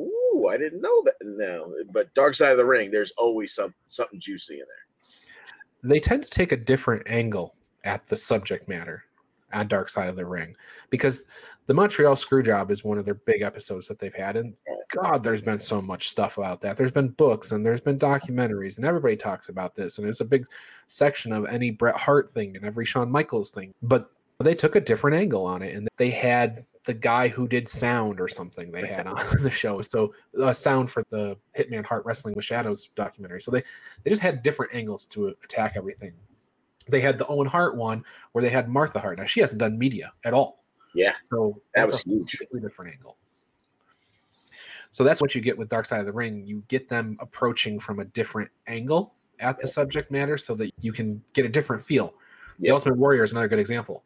I 0.48 0.56
didn't 0.56 0.80
know 0.80 1.02
that. 1.04 1.14
No, 1.22 1.74
but 1.92 2.12
Dark 2.14 2.34
Side 2.34 2.52
of 2.52 2.58
the 2.58 2.64
Ring, 2.64 2.90
there's 2.90 3.12
always 3.18 3.54
some 3.54 3.74
something 3.86 4.20
juicy 4.20 4.54
in 4.54 4.60
there. 4.60 5.90
They 5.90 6.00
tend 6.00 6.22
to 6.22 6.30
take 6.30 6.52
a 6.52 6.56
different 6.56 7.08
angle 7.08 7.54
at 7.84 8.06
the 8.08 8.16
subject 8.16 8.68
matter 8.68 9.04
on 9.52 9.68
Dark 9.68 9.88
Side 9.88 10.08
of 10.08 10.16
the 10.16 10.26
Ring 10.26 10.56
because 10.90 11.24
the 11.66 11.74
Montreal 11.74 12.14
Screwjob 12.14 12.70
is 12.70 12.84
one 12.84 12.98
of 12.98 13.04
their 13.04 13.14
big 13.14 13.42
episodes 13.42 13.88
that 13.88 13.98
they've 13.98 14.14
had. 14.14 14.36
And 14.36 14.54
God, 14.92 15.22
there's 15.22 15.42
been 15.42 15.58
so 15.58 15.82
much 15.82 16.08
stuff 16.08 16.38
about 16.38 16.60
that. 16.60 16.76
There's 16.76 16.92
been 16.92 17.08
books 17.08 17.52
and 17.52 17.64
there's 17.64 17.80
been 17.80 17.98
documentaries, 17.98 18.76
and 18.76 18.86
everybody 18.86 19.16
talks 19.16 19.48
about 19.48 19.74
this. 19.74 19.98
And 19.98 20.08
it's 20.08 20.20
a 20.20 20.24
big 20.24 20.46
section 20.86 21.32
of 21.32 21.46
any 21.46 21.70
Bret 21.70 21.96
Hart 21.96 22.30
thing 22.30 22.56
and 22.56 22.64
every 22.64 22.84
Shawn 22.84 23.10
Michaels 23.10 23.50
thing. 23.50 23.74
But 23.82 24.10
they 24.44 24.54
took 24.54 24.76
a 24.76 24.80
different 24.80 25.16
angle 25.16 25.44
on 25.46 25.62
it, 25.62 25.74
and 25.74 25.88
they 25.96 26.10
had 26.10 26.66
the 26.84 26.94
guy 26.94 27.26
who 27.28 27.48
did 27.48 27.68
sound 27.68 28.20
or 28.20 28.28
something 28.28 28.70
they 28.70 28.86
had 28.86 29.06
on 29.06 29.16
the 29.42 29.50
show. 29.50 29.80
So 29.80 30.14
uh, 30.40 30.52
sound 30.52 30.90
for 30.90 31.04
the 31.10 31.36
Hitman 31.58 31.84
Hart 31.84 32.04
Wrestling 32.04 32.34
with 32.34 32.44
Shadows 32.44 32.90
documentary. 32.94 33.40
So 33.40 33.50
they 33.50 33.62
they 34.04 34.10
just 34.10 34.22
had 34.22 34.42
different 34.42 34.74
angles 34.74 35.06
to 35.06 35.28
attack 35.42 35.72
everything. 35.76 36.12
They 36.88 37.00
had 37.00 37.18
the 37.18 37.26
Owen 37.26 37.48
Hart 37.48 37.76
one 37.76 38.04
where 38.32 38.42
they 38.42 38.50
had 38.50 38.68
Martha 38.68 39.00
Hart. 39.00 39.18
Now 39.18 39.24
she 39.24 39.40
hasn't 39.40 39.58
done 39.58 39.76
media 39.78 40.12
at 40.24 40.32
all. 40.34 40.62
Yeah, 40.94 41.12
So 41.28 41.60
that 41.74 41.90
was 41.90 42.06
a 42.06 42.08
huge. 42.08 42.38
completely 42.38 42.60
different 42.60 42.92
angle. 42.92 43.16
So 44.92 45.04
that's 45.04 45.20
what 45.20 45.34
you 45.34 45.42
get 45.42 45.58
with 45.58 45.68
Dark 45.68 45.84
Side 45.84 46.00
of 46.00 46.06
the 46.06 46.12
Ring. 46.12 46.46
You 46.46 46.62
get 46.68 46.88
them 46.88 47.18
approaching 47.20 47.78
from 47.80 47.98
a 47.98 48.04
different 48.06 48.50
angle 48.66 49.12
at 49.40 49.58
the 49.58 49.68
subject 49.68 50.10
matter 50.10 50.38
so 50.38 50.54
that 50.54 50.72
you 50.80 50.92
can 50.92 51.22
get 51.34 51.44
a 51.44 51.48
different 51.50 51.82
feel. 51.82 52.14
The 52.60 52.66
Yep. 52.68 52.74
Ultimate 52.74 52.96
Warrior 52.98 53.24
is 53.24 53.32
another 53.32 53.48
good 53.48 53.58
example. 53.58 54.04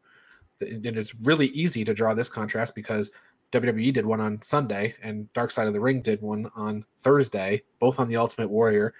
And 0.61 0.85
it's 0.85 1.14
really 1.14 1.46
easy 1.49 1.85
to 1.85 1.94
draw 1.94 2.14
this 2.14 2.29
contrast 2.29 2.75
because 2.75 3.11
WWE 3.53 3.92
did 3.92 4.07
one 4.07 4.20
on 4.20 4.40
Sunday 4.42 4.94
and 5.03 5.33
Dark 5.33 5.51
Side 5.51 5.66
of 5.66 5.73
the 5.73 5.81
Ring 5.81 6.03
did 6.03 6.20
one 6.23 6.51
on 6.55 6.85
Thursday, 6.99 7.62
both 7.79 7.99
on 7.99 8.09
the 8.09 8.16
Ultimate 8.16 8.49
Warrior. 8.49 8.94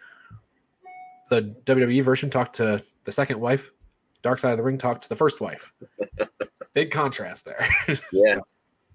The 1.29 1.43
WWE 1.65 2.03
version 2.03 2.31
talked 2.31 2.57
to 2.57 2.83
the 3.05 3.13
second 3.13 3.41
wife, 3.41 3.71
Dark 4.23 4.39
Side 4.39 4.53
of 4.53 4.57
the 4.57 4.65
Ring 4.65 4.79
talked 4.79 5.03
to 5.05 5.09
the 5.09 5.17
first 5.17 5.41
wife. 5.41 5.73
Big 6.75 6.91
contrast 6.91 7.45
there. 7.45 7.69
Yeah, 8.13 8.41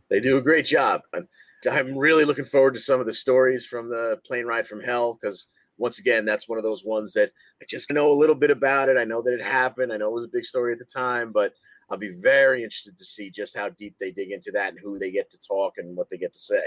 they 0.10 0.19
do 0.19 0.38
a 0.38 0.41
great 0.41 0.65
job. 0.65 1.01
And 1.13 1.28
I'm 1.69 1.97
really 1.97 2.25
looking 2.25 2.45
forward 2.45 2.73
to 2.75 2.80
some 2.80 2.99
of 2.99 3.06
the 3.06 3.13
stories 3.13 3.65
from 3.65 3.89
the 3.89 4.19
plane 4.25 4.45
ride 4.45 4.67
from 4.67 4.82
hell 4.82 5.17
because 5.19 5.47
once 5.77 5.99
again, 5.99 6.25
that's 6.25 6.47
one 6.47 6.57
of 6.57 6.63
those 6.63 6.83
ones 6.85 7.13
that 7.13 7.31
I 7.61 7.65
just 7.67 7.91
know 7.91 8.11
a 8.11 8.13
little 8.13 8.35
bit 8.35 8.51
about 8.51 8.89
it. 8.89 8.97
I 8.97 9.03
know 9.03 9.21
that 9.21 9.33
it 9.33 9.41
happened. 9.41 9.91
I 9.91 9.97
know 9.97 10.09
it 10.09 10.13
was 10.13 10.23
a 10.23 10.29
big 10.29 10.45
story 10.45 10.73
at 10.73 10.79
the 10.79 10.85
time, 10.85 11.31
but 11.31 11.53
I'll 11.89 11.97
be 11.97 12.09
very 12.09 12.63
interested 12.63 12.97
to 12.97 13.05
see 13.05 13.29
just 13.29 13.55
how 13.55 13.69
deep 13.69 13.95
they 13.99 14.11
dig 14.11 14.31
into 14.31 14.51
that 14.51 14.69
and 14.69 14.79
who 14.79 14.97
they 14.97 15.11
get 15.11 15.29
to 15.31 15.38
talk 15.39 15.73
and 15.77 15.95
what 15.95 16.09
they 16.09 16.17
get 16.17 16.33
to 16.33 16.39
say. 16.39 16.63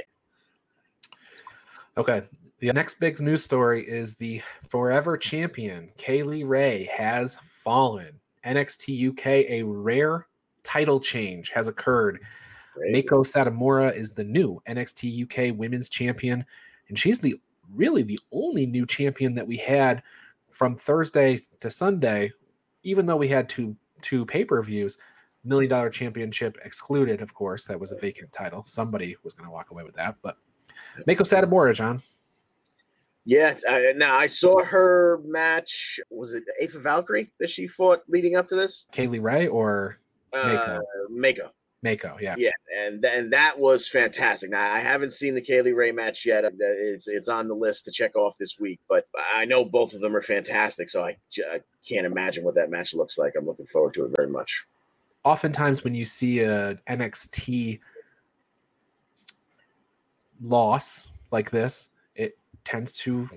Okay. 1.96 2.22
The 2.60 2.72
next 2.72 3.00
big 3.00 3.20
news 3.20 3.44
story 3.44 3.88
is 3.88 4.16
the 4.16 4.42
forever 4.68 5.16
champion, 5.16 5.90
Kay 5.96 6.22
Lee 6.22 6.44
Ray, 6.44 6.88
has 6.92 7.36
fallen. 7.50 8.18
NXT 8.44 9.10
UK, 9.10 9.26
a 9.48 9.62
rare 9.62 10.26
title 10.62 11.00
change 11.00 11.50
has 11.50 11.68
occurred. 11.68 12.20
Crazy. 12.74 13.08
Meiko 13.08 13.24
Satomura 13.24 13.94
is 13.94 14.12
the 14.12 14.24
new 14.24 14.60
NXT 14.68 15.24
UK 15.24 15.56
women's 15.56 15.88
champion, 15.88 16.44
and 16.88 16.98
she's 16.98 17.18
the 17.18 17.40
really 17.74 18.02
the 18.02 18.20
only 18.32 18.66
new 18.66 18.86
champion 18.86 19.34
that 19.34 19.46
we 19.46 19.56
had 19.56 20.02
from 20.50 20.76
Thursday 20.76 21.40
to 21.60 21.70
Sunday, 21.70 22.32
even 22.82 23.06
though 23.06 23.16
we 23.16 23.28
had 23.28 23.48
two 23.48 23.76
two 24.02 24.24
pay-per-views. 24.26 24.98
Million 25.44 25.70
dollar 25.70 25.90
championship 25.90 26.58
excluded, 26.64 27.20
of 27.22 27.32
course. 27.32 27.64
That 27.64 27.78
was 27.78 27.92
a 27.92 27.96
vacant 27.96 28.32
title. 28.32 28.64
Somebody 28.64 29.16
was 29.22 29.34
going 29.34 29.46
to 29.46 29.52
walk 29.52 29.70
away 29.70 29.84
with 29.84 29.94
that, 29.94 30.16
but 30.22 30.36
Meiko 31.06 31.20
Satomura, 31.20 31.74
John. 31.74 32.02
Yeah, 33.24 33.54
I, 33.68 33.92
now 33.94 34.16
I 34.16 34.26
saw 34.26 34.64
her 34.64 35.20
match. 35.24 36.00
Was 36.10 36.34
it 36.34 36.44
Aoife 36.62 36.72
Valkyrie 36.82 37.30
that 37.38 37.50
she 37.50 37.66
fought 37.66 38.00
leading 38.08 38.36
up 38.36 38.48
to 38.48 38.56
this? 38.56 38.86
Kay 38.90 39.06
Lee 39.06 39.18
Ray 39.18 39.46
or? 39.46 39.98
Uh, 40.32 40.80
Meiko. 41.10 41.50
Meiko, 41.84 42.20
yeah, 42.20 42.34
yeah, 42.36 42.50
and 42.76 43.04
and 43.04 43.32
that 43.32 43.56
was 43.56 43.86
fantastic. 43.86 44.50
Now 44.50 44.72
I 44.72 44.80
haven't 44.80 45.12
seen 45.12 45.36
the 45.36 45.40
Kay 45.40 45.62
Lee 45.62 45.72
Ray 45.72 45.92
match 45.92 46.26
yet. 46.26 46.44
Uh, 46.44 46.50
it's 46.60 47.06
it's 47.06 47.28
on 47.28 47.46
the 47.46 47.54
list 47.54 47.84
to 47.84 47.92
check 47.92 48.16
off 48.16 48.36
this 48.36 48.58
week, 48.58 48.80
but 48.88 49.06
I 49.32 49.44
know 49.44 49.64
both 49.64 49.94
of 49.94 50.00
them 50.00 50.16
are 50.16 50.22
fantastic. 50.22 50.88
So 50.88 51.04
I, 51.04 51.16
I 51.52 51.60
can't 51.88 52.04
imagine 52.04 52.42
what 52.42 52.56
that 52.56 52.68
match 52.70 52.94
looks 52.94 53.16
like. 53.16 53.34
I'm 53.38 53.46
looking 53.46 53.66
forward 53.66 53.94
to 53.94 54.06
it 54.06 54.12
very 54.16 54.28
much. 54.28 54.66
Oftentimes, 55.22 55.84
when 55.84 55.94
you 55.94 56.04
see 56.04 56.40
a 56.40 56.74
NXT 56.88 57.78
loss 60.40 61.06
like 61.30 61.48
this, 61.48 61.90
it 62.16 62.36
tends 62.64 62.92
to 62.94 63.28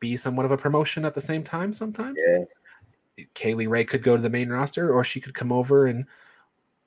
be 0.00 0.16
somewhat 0.16 0.44
of 0.44 0.50
a 0.50 0.56
promotion 0.56 1.04
at 1.04 1.14
the 1.14 1.20
same 1.20 1.44
time. 1.44 1.72
Sometimes, 1.72 2.18
yeah. 2.26 3.24
Kay 3.34 3.54
Lee 3.54 3.68
Ray 3.68 3.84
could 3.84 4.02
go 4.02 4.16
to 4.16 4.22
the 4.22 4.30
main 4.30 4.48
roster, 4.48 4.92
or 4.92 5.04
she 5.04 5.20
could 5.20 5.34
come 5.34 5.52
over 5.52 5.86
and 5.86 6.04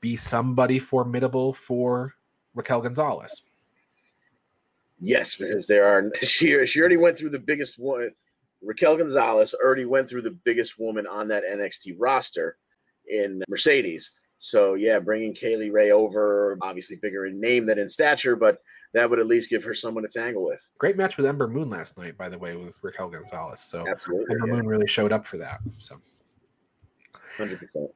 be 0.02 0.16
somebody 0.16 0.80
formidable 0.80 1.54
for 1.54 2.14
Raquel 2.56 2.82
Gonzalez. 2.82 3.44
Yes, 5.00 5.36
because 5.36 5.68
there 5.68 5.86
are 5.86 6.12
she 6.22 6.66
she 6.66 6.80
already 6.80 6.98
went 6.98 7.18
through 7.18 7.30
the 7.30 7.40
biggest 7.40 7.80
one. 7.80 8.12
Raquel 8.62 8.98
Gonzalez 8.98 9.54
already 9.54 9.86
went 9.86 10.10
through 10.10 10.24
the 10.24 10.32
biggest 10.32 10.80
woman 10.80 11.08
on 11.08 11.30
that 11.30 11.46
NXT 11.46 11.96
roster 11.98 12.58
in 13.08 13.42
Mercedes. 13.48 14.12
So 14.38 14.74
yeah, 14.74 15.00
bringing 15.00 15.34
Kay 15.34 15.56
Lee 15.56 15.70
Ray 15.70 15.92
over, 15.92 16.58
obviously 16.62 16.98
bigger 16.98 17.26
in 17.26 17.40
name 17.40 17.66
than 17.66 17.80
in 17.80 17.88
stature, 17.88 18.36
but 18.36 18.60
that 18.94 19.10
would 19.10 19.20
at 19.20 19.28
least 19.28 19.50
give 19.50 19.64
her 19.64 19.74
someone 19.74 20.04
to 20.04 20.10
tangle 20.10 20.44
with. 20.44 20.70
Great 20.78 20.98
match 20.98 21.18
with 21.18 21.26
Ember 21.26 21.48
Moon 21.48 21.70
last 21.70 21.98
night, 21.98 22.18
by 22.18 22.28
the 22.28 22.38
way, 22.38 22.56
with 22.56 22.78
Raquel 22.82 23.10
Gonzalez. 23.10 23.60
So 23.62 23.86
Absolutely, 23.88 24.36
Ember 24.36 24.48
yeah. 24.48 24.54
Moon 24.54 24.68
really 24.68 24.88
showed 24.88 25.12
up 25.12 25.26
for 25.26 25.38
that. 25.38 25.60
So, 25.78 26.00
hundred 27.38 27.60
percent 27.60 27.92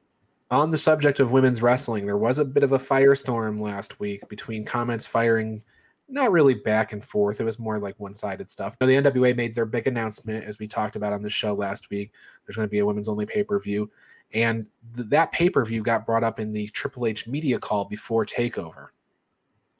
on 0.60 0.70
the 0.70 0.78
subject 0.78 1.20
of 1.20 1.30
women's 1.30 1.62
wrestling, 1.62 2.06
there 2.06 2.18
was 2.18 2.38
a 2.38 2.44
bit 2.44 2.62
of 2.62 2.72
a 2.72 2.78
firestorm 2.78 3.60
last 3.60 4.00
week 4.00 4.28
between 4.28 4.64
comments 4.64 5.06
firing 5.06 5.62
not 6.08 6.32
really 6.32 6.54
back 6.54 6.92
and 6.92 7.02
forth. 7.02 7.40
It 7.40 7.44
was 7.44 7.58
more 7.58 7.78
like 7.78 7.98
one 7.98 8.14
sided 8.14 8.50
stuff. 8.50 8.76
Now, 8.80 8.86
the 8.86 8.94
NWA 8.94 9.34
made 9.34 9.54
their 9.54 9.64
big 9.64 9.86
announcement, 9.86 10.44
as 10.44 10.58
we 10.58 10.68
talked 10.68 10.96
about 10.96 11.12
on 11.12 11.22
the 11.22 11.30
show 11.30 11.54
last 11.54 11.90
week. 11.90 12.12
There's 12.44 12.56
going 12.56 12.68
to 12.68 12.70
be 12.70 12.80
a 12.80 12.86
women's 12.86 13.08
only 13.08 13.26
pay 13.26 13.42
per 13.42 13.58
view. 13.58 13.90
And 14.32 14.66
th- 14.96 15.08
that 15.08 15.32
pay 15.32 15.48
per 15.48 15.64
view 15.64 15.82
got 15.82 16.04
brought 16.04 16.24
up 16.24 16.40
in 16.40 16.52
the 16.52 16.68
Triple 16.68 17.06
H 17.06 17.26
media 17.26 17.58
call 17.58 17.86
before 17.86 18.26
TakeOver. 18.26 18.88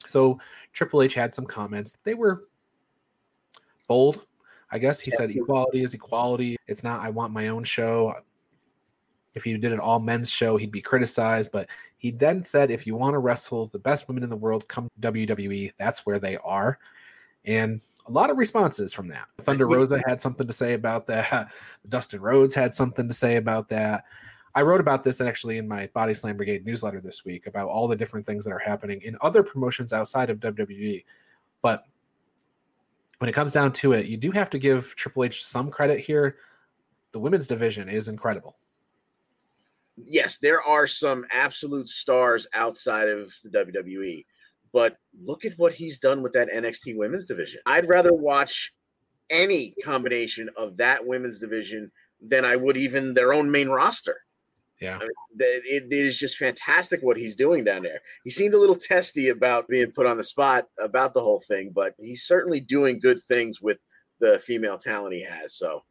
So 0.07 0.39
Triple 0.73 1.03
H 1.03 1.13
had 1.13 1.33
some 1.33 1.45
comments. 1.45 1.97
They 2.03 2.15
were 2.15 2.43
bold. 3.87 4.25
I 4.71 4.79
guess 4.79 4.99
he 4.99 5.11
said 5.11 5.29
equality 5.29 5.83
is 5.83 5.93
equality. 5.93 6.57
It's 6.67 6.83
not, 6.83 7.01
I 7.01 7.09
want 7.11 7.33
my 7.33 7.49
own 7.49 7.63
show. 7.63 8.15
If 9.35 9.43
he 9.43 9.55
did 9.57 9.73
an 9.73 9.79
all 9.79 9.99
men's 9.99 10.31
show, 10.31 10.57
he'd 10.57 10.71
be 10.71 10.81
criticized. 10.81 11.51
But 11.51 11.67
he 11.97 12.11
then 12.11 12.43
said, 12.43 12.71
if 12.71 12.87
you 12.87 12.95
want 12.95 13.13
to 13.13 13.19
wrestle 13.19 13.67
the 13.67 13.79
best 13.79 14.07
women 14.07 14.23
in 14.23 14.29
the 14.29 14.35
world, 14.35 14.67
come 14.67 14.89
WWE. 15.01 15.73
That's 15.77 16.05
where 16.05 16.19
they 16.19 16.37
are. 16.37 16.79
And 17.45 17.81
a 18.07 18.11
lot 18.11 18.29
of 18.29 18.37
responses 18.37 18.93
from 18.93 19.07
that. 19.07 19.25
Thunder 19.41 19.67
Rosa 19.67 20.01
had 20.07 20.21
something 20.21 20.45
to 20.47 20.53
say 20.53 20.73
about 20.73 21.07
that. 21.07 21.49
Dustin 21.89 22.21
Rhodes 22.21 22.55
had 22.55 22.73
something 22.73 23.07
to 23.07 23.13
say 23.13 23.37
about 23.37 23.69
that. 23.69 24.05
I 24.53 24.61
wrote 24.61 24.79
about 24.79 25.03
this 25.03 25.19
actually 25.19 25.57
in 25.57 25.67
my 25.67 25.87
Body 25.87 26.13
Slam 26.13 26.37
Brigade 26.37 26.65
newsletter 26.65 27.01
this 27.01 27.25
week 27.25 27.45
about 27.45 27.67
all 27.67 27.87
the 27.87 27.95
different 27.95 28.25
things 28.25 28.45
that 28.45 28.51
are 28.51 28.59
happening 28.59 29.01
in 29.01 29.17
other 29.21 29.43
promotions 29.43 29.91
outside 29.91 30.29
of 30.29 30.39
WWE. 30.39 31.03
But 31.61 31.85
when 33.17 33.29
it 33.29 33.33
comes 33.33 33.51
down 33.51 33.73
to 33.73 33.93
it, 33.93 34.05
you 34.05 34.15
do 34.15 34.31
have 34.31 34.49
to 34.51 34.59
give 34.59 34.95
Triple 34.95 35.25
H 35.25 35.45
some 35.45 35.69
credit 35.69 35.99
here. 35.99 36.37
The 37.11 37.19
women's 37.19 37.47
division 37.47 37.89
is 37.89 38.07
incredible 38.07 38.55
yes, 39.97 40.37
there 40.39 40.61
are 40.61 40.87
some 40.87 41.25
absolute 41.31 41.87
stars 41.87 42.47
outside 42.53 43.07
of 43.07 43.31
the 43.43 43.49
WWE, 43.49 44.25
but 44.73 44.97
look 45.17 45.45
at 45.45 45.57
what 45.57 45.73
he's 45.73 45.99
done 45.99 46.21
with 46.21 46.33
that 46.33 46.51
NXT 46.51 46.97
women's 46.97 47.25
division. 47.25 47.61
I'd 47.65 47.87
rather 47.87 48.13
watch 48.13 48.73
any 49.29 49.73
combination 49.83 50.49
of 50.57 50.77
that 50.77 51.05
women's 51.05 51.39
division 51.39 51.91
than 52.21 52.45
I 52.45 52.55
would 52.55 52.77
even 52.77 53.13
their 53.13 53.33
own 53.33 53.49
main 53.49 53.69
roster. 53.69 54.17
Yeah, 54.81 54.97
I 54.97 54.99
mean, 54.99 55.09
it, 55.39 55.85
it 55.89 55.93
is 55.93 56.19
just 56.19 56.37
fantastic 56.37 57.01
what 57.01 57.15
he's 57.15 57.35
doing 57.35 57.63
down 57.63 57.83
there. 57.83 58.01
He 58.25 58.29
seemed 58.29 58.53
a 58.53 58.59
little 58.59 58.75
testy 58.75 59.29
about 59.29 59.69
being 59.69 59.91
put 59.91 60.05
on 60.05 60.17
the 60.17 60.23
spot 60.23 60.67
about 60.77 61.13
the 61.13 61.21
whole 61.21 61.41
thing, 61.47 61.71
but 61.73 61.93
he's 61.97 62.23
certainly 62.23 62.59
doing 62.59 62.99
good 62.99 63.23
things 63.23 63.61
with 63.61 63.79
the 64.19 64.39
female 64.39 64.77
talent 64.77 65.13
he 65.13 65.23
has. 65.23 65.55
So 65.55 65.83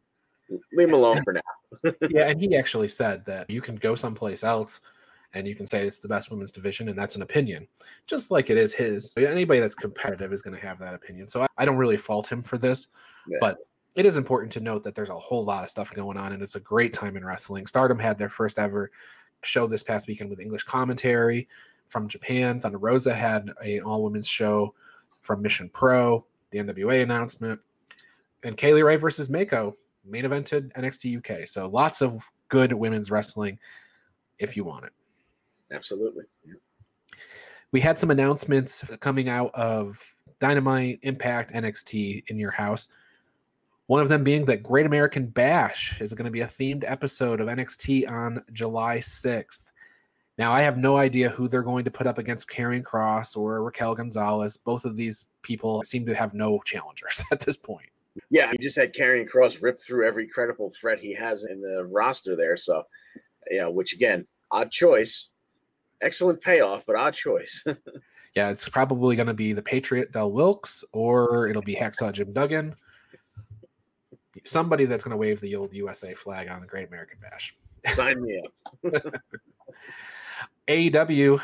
leave 0.73 0.89
him 0.89 0.95
alone 0.95 1.23
for 1.25 1.33
now. 1.33 1.41
yeah, 2.11 2.29
and 2.29 2.41
he 2.41 2.57
actually 2.57 2.89
said 2.89 3.25
that 3.27 3.49
you 3.51 3.61
can 3.61 3.77
go 3.77 3.95
someplace 3.95 4.45
else 4.45 4.81
and 5.35 5.49
you 5.49 5.55
can 5.55 5.67
say 5.67 5.87
it's 5.87 5.99
the 5.99 6.09
best 6.09 6.31
women's 6.31 6.53
division, 6.53 6.89
and 6.89 6.99
that's 6.99 7.17
an 7.17 7.23
opinion, 7.23 7.67
just 8.07 8.31
like 8.31 8.51
it 8.51 8.57
is 8.57 8.73
his. 8.73 9.13
Anybody 9.17 9.61
that's 9.61 9.75
competitive 9.75 10.33
is 10.33 10.43
going 10.43 10.57
to 10.57 10.65
have 10.65 10.79
that 10.79 10.95
opinion. 10.95 11.29
So 11.29 11.43
I, 11.43 11.47
I, 11.59 11.65
don't 11.65 11.77
really 11.77 11.97
fault 11.97 12.31
him 12.31 12.41
for 12.41 12.57
this, 12.57 12.87
yeah. 13.29 13.39
but 13.41 13.59
it 13.97 14.07
is 14.07 14.17
important 14.17 14.53
to 14.53 14.61
note 14.61 14.85
that 14.85 14.95
there's 14.95 15.09
a 15.09 15.19
whole 15.19 15.45
lot 15.45 15.65
of 15.65 15.71
stuff 15.71 15.93
going 15.93 16.17
on, 16.17 16.33
and 16.33 16.43
it's 16.43 16.55
a 16.55 16.61
great 16.61 16.93
time 16.93 17.17
in 17.17 17.25
wrestling. 17.25 17.67
Stardom 17.67 17.99
had 17.99 18.17
their 18.17 18.29
first 18.29 18.61
ever 18.61 18.93
show 19.43 19.67
this 19.67 19.83
past 19.83 20.07
weekend 20.07 20.31
with 20.31 20.41
English 20.41 20.63
commentary 20.65 21.49
from 21.89 22.09
Japan. 22.09 22.61
Thunder 22.61 22.79
Rosa 22.79 23.13
had 23.13 23.51
an 23.61 23.81
all 23.81 24.05
women's 24.05 24.29
show 24.29 24.73
from 25.23 25.43
Mission 25.43 25.69
Pro, 25.69 26.25
the 26.51 26.59
NWA 26.59 27.03
announcement, 27.03 27.61
and 28.45 28.57
Kay 28.57 28.73
Lee 28.73 28.83
Ray 28.83 28.97
versus 28.97 29.29
Meiko 29.29 29.75
main 30.05 30.25
evented 30.25 30.73
NXT 30.73 31.19
UK. 31.19 31.47
So 31.47 31.69
lots 31.69 32.03
of 32.03 32.23
good 32.49 32.73
women's 32.73 33.11
wrestling 33.11 33.59
if 34.39 34.57
you 34.57 34.65
want 34.65 34.85
it. 34.85 34.93
Absolutely. 35.73 36.25
Yeah. 36.47 36.55
We 37.73 37.81
had 37.81 37.99
some 37.99 38.11
announcements 38.11 38.85
coming 39.01 39.29
out 39.29 39.53
of 39.55 40.01
Dynamite, 40.39 41.01
Impact, 41.03 41.53
NXT 41.53 42.29
in 42.29 42.39
your 42.39 42.53
house. 42.53 42.89
One 43.87 44.01
of 44.01 44.09
them 44.09 44.25
being 44.25 44.45
that 44.47 44.63
Great 44.63 44.87
American 44.87 45.27
Bash 45.27 46.01
is 46.01 46.13
going 46.13 46.25
to 46.25 46.31
be 46.31 46.43
a 46.43 46.47
themed 46.47 46.85
episode 46.87 47.41
of 47.41 47.49
NXT 47.49 48.11
on 48.11 48.43
July 48.53 48.99
6th. 48.99 49.65
Now, 50.39 50.53
I 50.53 50.63
have 50.63 50.79
no 50.79 50.97
idea 50.97 51.29
who 51.29 51.49
they're 51.49 51.63
going 51.63 51.85
to 51.85 51.91
put 51.91 52.07
up 52.07 52.19
against 52.19 52.49
Karrion 52.49 52.83
Kross 52.83 53.37
or 53.37 53.63
Raquel 53.63 53.95
Gonzalez. 53.95 54.57
Both 54.57 54.85
of 54.85 54.97
these 54.97 55.27
people 55.43 55.83
seem 55.85 56.07
to 56.07 56.15
have 56.15 56.35
no 56.35 56.61
challengers 56.65 57.23
at 57.33 57.41
this 57.41 57.57
point. 57.57 57.89
Yeah, 58.31 58.51
he 58.51 58.59
just 58.59 58.77
had 58.77 58.95
Karrion 58.95 59.29
Kross 59.29 59.63
rip 59.63 59.79
through 59.81 60.07
every 60.07 60.27
credible 60.29 60.71
threat 60.71 60.99
he 60.99 61.15
has 61.15 61.45
in 61.45 61.61
the 61.61 61.85
roster 61.85 62.37
there. 62.37 62.57
So, 62.57 62.85
you 63.51 63.61
know, 63.61 63.71
which 63.71 63.93
again, 63.93 64.27
odd 64.51 64.71
choice. 64.71 65.29
Excellent 66.01 66.41
payoff, 66.41 66.85
but 66.87 66.97
odd 66.97 67.15
choice. 67.15 67.65
yeah, 68.35 68.51
it's 68.51 68.69
probably 68.69 69.17
going 69.17 69.27
to 69.27 69.35
be 69.35 69.53
the 69.53 69.63
Patriot 69.63 70.13
Del 70.13 70.33
Wilkes 70.33 70.85
or 70.93 71.49
it'll 71.49 71.63
be 71.63 71.75
Hacksaw 71.75 72.13
Jim 72.13 72.33
Duggan. 72.33 72.75
Somebody 74.45 74.85
that's 74.85 75.05
going 75.05 75.13
to 75.13 75.17
wave 75.17 75.41
the 75.41 75.55
old 75.57 75.73
USA 75.73 76.15
flag 76.15 76.49
on 76.49 76.61
the 76.61 76.67
Great 76.67 76.89
American 76.89 77.19
Bash. 77.21 77.55
Sign 77.87 78.23
me 78.23 78.43
up. 78.85 78.93
AEW 80.69 81.41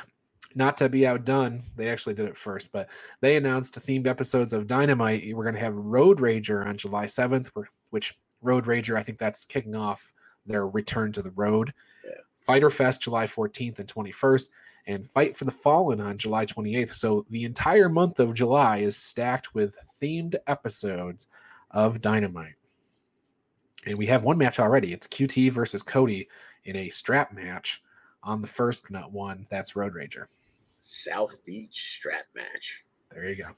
not 0.55 0.77
to 0.79 0.89
be 0.89 1.07
outdone, 1.07 1.63
they 1.77 1.89
actually 1.89 2.15
did 2.15 2.27
it 2.27 2.37
first, 2.37 2.73
but 2.73 2.89
they 3.21 3.37
announced 3.37 3.79
themed 3.79 4.07
episodes 4.07 4.53
of 4.53 4.67
Dynamite. 4.67 5.35
We're 5.35 5.45
going 5.45 5.55
to 5.55 5.61
have 5.61 5.75
Road 5.75 6.19
Rager 6.19 6.67
on 6.67 6.77
July 6.77 7.07
7th, 7.07 7.51
which 7.91 8.19
Road 8.43 8.65
Rager, 8.65 8.97
I 8.97 9.03
think 9.03 9.19
that's 9.19 9.45
kicking 9.45 9.77
off 9.77 10.13
their 10.47 10.67
return 10.67 11.13
to 11.13 11.23
the 11.23 11.31
road. 11.33 11.73
Yeah. 12.05 12.13
Fighter 12.41 12.71
Fest 12.71 13.03
July 13.03 13.27
14th 13.27 13.79
and 13.79 13.89
21st, 13.89 14.47
and 14.87 15.07
Fight 15.11 15.37
for 15.37 15.45
the 15.45 15.51
Fallen 15.51 16.01
on 16.01 16.19
July 16.19 16.47
28th. 16.47 16.95
So 16.95 17.25
the 17.31 17.45
entire 17.45 17.89
month 17.89 18.19
of 18.19 18.35
July 18.35 18.79
is 18.79 18.97
stacked 18.97 19.55
with 19.55 19.77
themed 20.03 20.35
episodes 20.47 21.29
of 21.71 22.01
Dynamite. 22.01 22.55
And 23.87 23.97
we 23.97 24.07
have 24.07 24.25
one 24.25 24.39
match 24.39 24.59
already. 24.59 24.93
It's 24.93 25.07
QT 25.07 25.53
versus 25.53 25.83
Cody 25.83 26.29
in 26.65 26.77
a 26.77 26.91
strap 26.91 27.33
match 27.33 27.83
on 28.23 28.43
the 28.43 28.49
first 28.49 28.91
nut 28.91 29.13
one. 29.13 29.47
That's 29.51 29.77
Road 29.77 29.95
Rager. 29.95 30.27
South 30.91 31.45
Beach 31.45 31.95
strap 31.95 32.27
match. 32.35 32.83
There 33.13 33.29
you 33.29 33.37
go. 33.37 33.51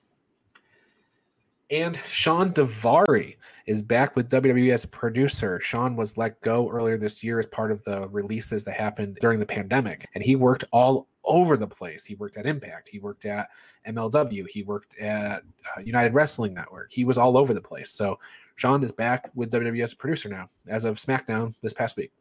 And 1.70 1.98
Shawn 2.06 2.52
Daivari 2.52 3.36
is 3.66 3.80
back 3.80 4.14
with 4.14 4.28
WWE 4.28 4.70
as 4.70 4.84
a 4.84 4.88
producer. 4.88 5.58
Shawn 5.58 5.96
was 5.96 6.18
let 6.18 6.38
go 6.42 6.68
earlier 6.68 6.98
this 6.98 7.24
year 7.24 7.38
as 7.38 7.46
part 7.46 7.72
of 7.72 7.82
the 7.84 8.06
releases 8.08 8.64
that 8.64 8.74
happened 8.74 9.16
during 9.22 9.40
the 9.40 9.46
pandemic. 9.46 10.06
And 10.14 10.22
he 10.22 10.36
worked 10.36 10.64
all 10.72 11.08
over 11.24 11.56
the 11.56 11.66
place. 11.66 12.04
He 12.04 12.16
worked 12.16 12.36
at 12.36 12.44
Impact, 12.44 12.88
he 12.88 12.98
worked 12.98 13.24
at 13.24 13.48
MLW, 13.88 14.46
he 14.48 14.62
worked 14.62 14.98
at 14.98 15.42
uh, 15.74 15.80
United 15.80 16.12
Wrestling 16.12 16.52
Network. 16.52 16.92
He 16.92 17.06
was 17.06 17.16
all 17.16 17.38
over 17.38 17.54
the 17.54 17.62
place. 17.62 17.90
So 17.90 18.18
Shawn 18.56 18.84
is 18.84 18.92
back 18.92 19.30
with 19.34 19.50
WWE 19.50 19.82
as 19.82 19.94
a 19.94 19.96
producer 19.96 20.28
now, 20.28 20.48
as 20.68 20.84
of 20.84 20.96
SmackDown 20.96 21.54
this 21.62 21.72
past 21.72 21.96
week. 21.96 22.12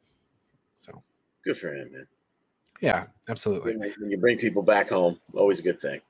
So 0.77 1.03
good 1.43 1.57
for 1.57 1.73
him, 1.75 1.91
man. 1.91 2.07
Yeah, 2.81 3.05
absolutely. 3.29 3.77
When 3.77 4.09
you 4.09 4.17
bring 4.17 4.37
people 4.37 4.63
back 4.63 4.89
home, 4.89 5.19
always 5.35 5.59
a 5.59 5.63
good 5.63 5.79
thing. 5.79 6.01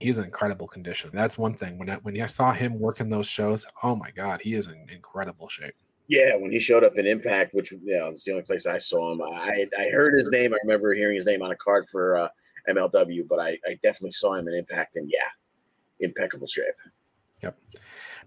He's 0.00 0.18
in 0.18 0.24
incredible 0.24 0.66
condition. 0.66 1.10
That's 1.12 1.38
one 1.38 1.54
thing. 1.54 1.78
When 1.78 1.88
I, 1.88 1.96
when 1.96 2.20
I 2.20 2.26
saw 2.26 2.52
him 2.52 2.80
working 2.80 3.08
those 3.08 3.28
shows, 3.28 3.64
oh 3.84 3.94
my 3.94 4.10
god, 4.10 4.40
he 4.42 4.54
is 4.54 4.66
in 4.66 4.86
incredible 4.92 5.48
shape. 5.48 5.74
Yeah, 6.08 6.34
when 6.36 6.50
he 6.50 6.58
showed 6.58 6.82
up 6.82 6.96
in 6.96 7.06
Impact, 7.06 7.54
which 7.54 7.70
you 7.70 7.98
know, 7.98 8.08
it's 8.08 8.24
the 8.24 8.32
only 8.32 8.42
place 8.42 8.66
I 8.66 8.78
saw 8.78 9.12
him. 9.12 9.22
I 9.22 9.66
I 9.78 9.90
heard 9.90 10.18
his 10.18 10.28
name. 10.30 10.52
I 10.52 10.58
remember 10.64 10.92
hearing 10.94 11.14
his 11.14 11.26
name 11.26 11.42
on 11.42 11.52
a 11.52 11.56
card 11.56 11.86
for 11.88 12.16
uh, 12.16 12.28
MLW, 12.68 13.28
but 13.28 13.38
I, 13.38 13.50
I 13.66 13.74
definitely 13.82 14.10
saw 14.10 14.34
him 14.34 14.48
in 14.48 14.54
Impact, 14.54 14.96
and 14.96 15.08
yeah, 15.08 15.28
impeccable 16.00 16.48
shape. 16.48 16.74
Yep. 17.42 17.56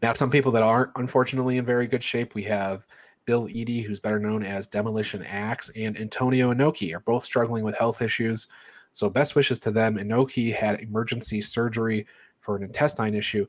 Now, 0.01 0.13
some 0.13 0.29
people 0.29 0.51
that 0.53 0.63
aren't 0.63 0.91
unfortunately 0.95 1.57
in 1.57 1.65
very 1.65 1.87
good 1.87 2.03
shape, 2.03 2.35
we 2.35 2.43
have 2.43 2.85
Bill 3.25 3.47
Eadie, 3.47 3.83
who's 3.83 3.99
better 3.99 4.19
known 4.19 4.43
as 4.43 4.67
Demolition 4.67 5.23
Axe, 5.23 5.71
and 5.75 5.99
Antonio 5.99 6.53
Inoki 6.53 6.95
are 6.95 6.99
both 7.01 7.23
struggling 7.23 7.63
with 7.63 7.75
health 7.75 8.01
issues. 8.01 8.47
So, 8.91 9.09
best 9.09 9.35
wishes 9.35 9.59
to 9.59 9.71
them. 9.71 9.97
Inoki 9.97 10.55
had 10.55 10.79
emergency 10.79 11.41
surgery 11.41 12.05
for 12.39 12.55
an 12.55 12.63
intestine 12.63 13.15
issue. 13.15 13.45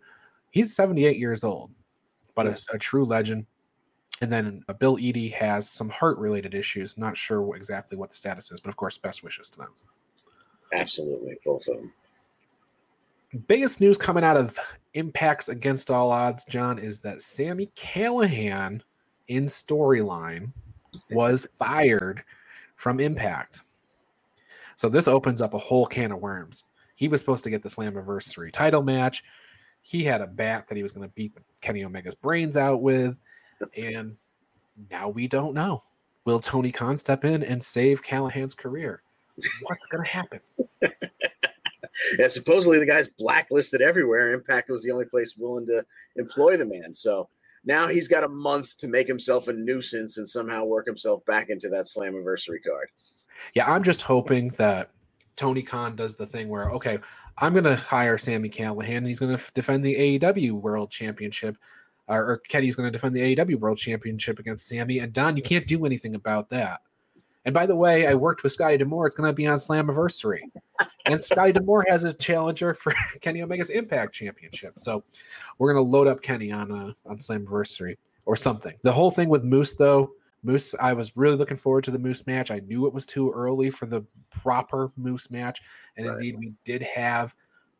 He's 0.50 0.74
78 0.74 1.18
years 1.18 1.44
old, 1.44 1.70
but 2.34 2.46
a, 2.46 2.58
a 2.74 2.78
true 2.78 3.04
legend. 3.04 3.46
And 4.22 4.32
then 4.32 4.64
uh, 4.68 4.72
Bill 4.72 4.96
Eadie 4.96 5.32
has 5.34 5.68
some 5.68 5.90
heart 5.90 6.16
related 6.18 6.54
issues. 6.54 6.96
Not 6.96 7.16
sure 7.16 7.42
what, 7.42 7.58
exactly 7.58 7.98
what 7.98 8.08
the 8.08 8.16
status 8.16 8.50
is, 8.50 8.60
but 8.60 8.70
of 8.70 8.76
course, 8.76 8.96
best 8.96 9.22
wishes 9.22 9.50
to 9.50 9.58
them. 9.58 9.68
Absolutely, 10.72 11.38
both 11.44 11.68
of 11.68 11.76
them. 11.76 11.92
Biggest 13.46 13.80
news 13.80 13.98
coming 13.98 14.24
out 14.24 14.36
of 14.36 14.58
Impacts 14.94 15.50
Against 15.50 15.90
All 15.90 16.10
Odds, 16.10 16.44
John, 16.44 16.78
is 16.78 17.00
that 17.00 17.20
Sami 17.20 17.70
Callihan 17.76 18.80
in 19.28 19.46
storyline 19.46 20.50
was 21.10 21.46
fired 21.56 22.22
from 22.76 23.00
Impact. 23.00 23.62
So 24.76 24.88
this 24.88 25.08
opens 25.08 25.40
up 25.40 25.54
a 25.54 25.58
whole 25.58 25.86
can 25.86 26.12
of 26.12 26.20
worms. 26.20 26.64
He 26.94 27.08
was 27.08 27.20
supposed 27.20 27.44
to 27.44 27.50
get 27.50 27.62
the 27.62 27.68
Slammiversary 27.68 28.52
title 28.52 28.82
match. 28.82 29.24
He 29.82 30.04
had 30.04 30.20
a 30.20 30.26
bat 30.26 30.66
that 30.68 30.76
he 30.76 30.82
was 30.82 30.92
going 30.92 31.08
to 31.08 31.14
beat 31.14 31.32
Kenny 31.60 31.84
Omega's 31.84 32.14
brains 32.14 32.56
out 32.56 32.82
with, 32.82 33.16
and 33.76 34.16
now 34.90 35.08
we 35.08 35.28
don't 35.28 35.54
know. 35.54 35.82
Will 36.24 36.40
Tony 36.40 36.72
Khan 36.72 36.98
step 36.98 37.24
in 37.24 37.42
and 37.42 37.62
save 37.62 38.02
Callihan's 38.02 38.54
career? 38.54 39.02
What's 39.62 39.86
going 39.90 40.04
to 40.04 40.10
happen? 40.10 40.40
yeah, 42.18 42.28
supposedly 42.28 42.78
the 42.78 42.86
guy's 42.86 43.08
blacklisted 43.08 43.80
everywhere. 43.80 44.32
Impact 44.32 44.70
was 44.70 44.82
the 44.82 44.90
only 44.90 45.04
place 45.04 45.36
willing 45.36 45.66
to 45.66 45.84
employ 46.16 46.56
the 46.56 46.64
man. 46.64 46.92
So 46.92 47.28
now 47.66 47.88
he's 47.88 48.08
got 48.08 48.24
a 48.24 48.28
month 48.28 48.76
to 48.78 48.88
make 48.88 49.08
himself 49.08 49.48
a 49.48 49.52
nuisance 49.52 50.16
and 50.18 50.28
somehow 50.28 50.64
work 50.64 50.86
himself 50.86 51.24
back 51.26 51.50
into 51.50 51.68
that 51.70 51.84
Slammiversary 51.84 52.62
card. 52.66 52.88
Yeah, 53.54 53.70
I'm 53.70 53.82
just 53.82 54.02
hoping 54.02 54.48
that 54.50 54.90
Tony 55.34 55.62
Khan 55.62 55.96
does 55.96 56.16
the 56.16 56.26
thing 56.26 56.48
where, 56.48 56.70
okay, 56.70 56.98
I'm 57.38 57.52
going 57.52 57.64
to 57.64 57.76
hire 57.76 58.16
Sami 58.16 58.48
Callihan 58.48 58.98
and 58.98 59.06
he's 59.06 59.18
going 59.18 59.36
to 59.36 59.42
defend 59.54 59.84
the 59.84 60.18
AEW 60.18 60.52
World 60.52 60.90
Championship. 60.90 61.58
Or, 62.08 62.24
or 62.24 62.36
Kenny's 62.48 62.76
going 62.76 62.86
to 62.86 62.92
defend 62.92 63.16
the 63.16 63.36
AEW 63.36 63.56
World 63.56 63.78
Championship 63.78 64.38
against 64.38 64.68
Sami. 64.68 65.00
And 65.00 65.12
Don, 65.12 65.36
you 65.36 65.42
can't 65.42 65.66
do 65.66 65.84
anything 65.84 66.14
about 66.14 66.48
that. 66.50 66.80
And 67.46 67.54
by 67.54 67.64
the 67.64 67.76
way, 67.76 68.08
I 68.08 68.14
worked 68.14 68.42
with 68.42 68.52
Scotty 68.52 68.76
D'Amore. 68.76 69.06
It's 69.06 69.14
going 69.14 69.28
to 69.28 69.32
be 69.32 69.46
on 69.46 69.56
Slammiversary. 69.56 70.40
and 71.06 71.24
Scotty 71.24 71.52
D'Amore 71.52 71.86
has 71.88 72.02
a 72.02 72.12
challenger 72.12 72.74
for 72.74 72.92
Kenny 73.20 73.40
Omega's 73.40 73.70
Impact 73.70 74.12
Championship. 74.12 74.78
So 74.78 75.04
we're 75.58 75.72
going 75.72 75.82
to 75.82 75.88
load 75.88 76.08
up 76.08 76.20
Kenny 76.20 76.50
on 76.50 76.72
uh, 76.72 76.92
on 77.06 77.18
Slammiversary 77.18 77.96
or 78.26 78.34
something. 78.34 78.74
The 78.82 78.92
whole 78.92 79.12
thing 79.12 79.28
with 79.28 79.44
Moose, 79.44 79.74
though, 79.74 80.10
Moose, 80.42 80.74
I 80.80 80.92
was 80.92 81.16
really 81.16 81.36
looking 81.36 81.56
forward 81.56 81.84
to 81.84 81.92
the 81.92 81.98
Moose 82.00 82.26
match. 82.26 82.50
I 82.50 82.58
knew 82.66 82.86
it 82.86 82.92
was 82.92 83.06
too 83.06 83.30
early 83.30 83.70
for 83.70 83.86
the 83.86 84.04
proper 84.30 84.90
Moose 84.96 85.30
match. 85.30 85.62
And 85.96 86.06
right. 86.06 86.14
indeed, 86.14 86.36
we 86.38 86.52
did 86.64 86.82
have 86.82 87.32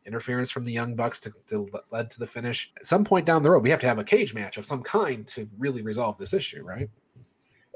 interference 0.05 0.49
from 0.49 0.63
the 0.63 0.71
Young 0.71 0.95
Bucks 0.95 1.19
to, 1.19 1.33
to 1.47 1.67
led 1.91 2.09
to 2.11 2.19
the 2.19 2.27
finish. 2.27 2.71
At 2.77 2.85
some 2.85 3.03
point 3.03 3.25
down 3.25 3.43
the 3.43 3.51
road, 3.51 3.63
we 3.63 3.69
have 3.69 3.81
to 3.81 3.87
have 3.87 3.99
a 3.99 4.03
cage 4.03 4.33
match 4.33 4.57
of 4.57 4.65
some 4.65 4.81
kind 4.81 5.27
to 5.27 5.47
really 5.57 5.81
resolve 5.81 6.17
this 6.17 6.33
issue, 6.33 6.63
right? 6.63 6.89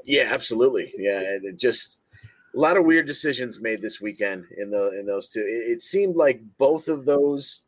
Yeah, 0.04 0.28
absolutely. 0.30 0.92
Yeah, 0.96 1.38
just 1.56 2.00
a 2.54 2.58
lot 2.58 2.76
of 2.76 2.84
weird 2.84 3.06
decisions 3.06 3.60
made 3.60 3.80
this 3.80 4.00
weekend 4.00 4.46
in 4.58 4.70
the 4.70 4.98
in 4.98 5.06
those 5.06 5.28
two. 5.28 5.40
It, 5.40 5.70
it 5.70 5.82
seemed 5.82 6.16
like 6.16 6.40
both 6.58 6.88
of 6.88 7.04
those 7.04 7.62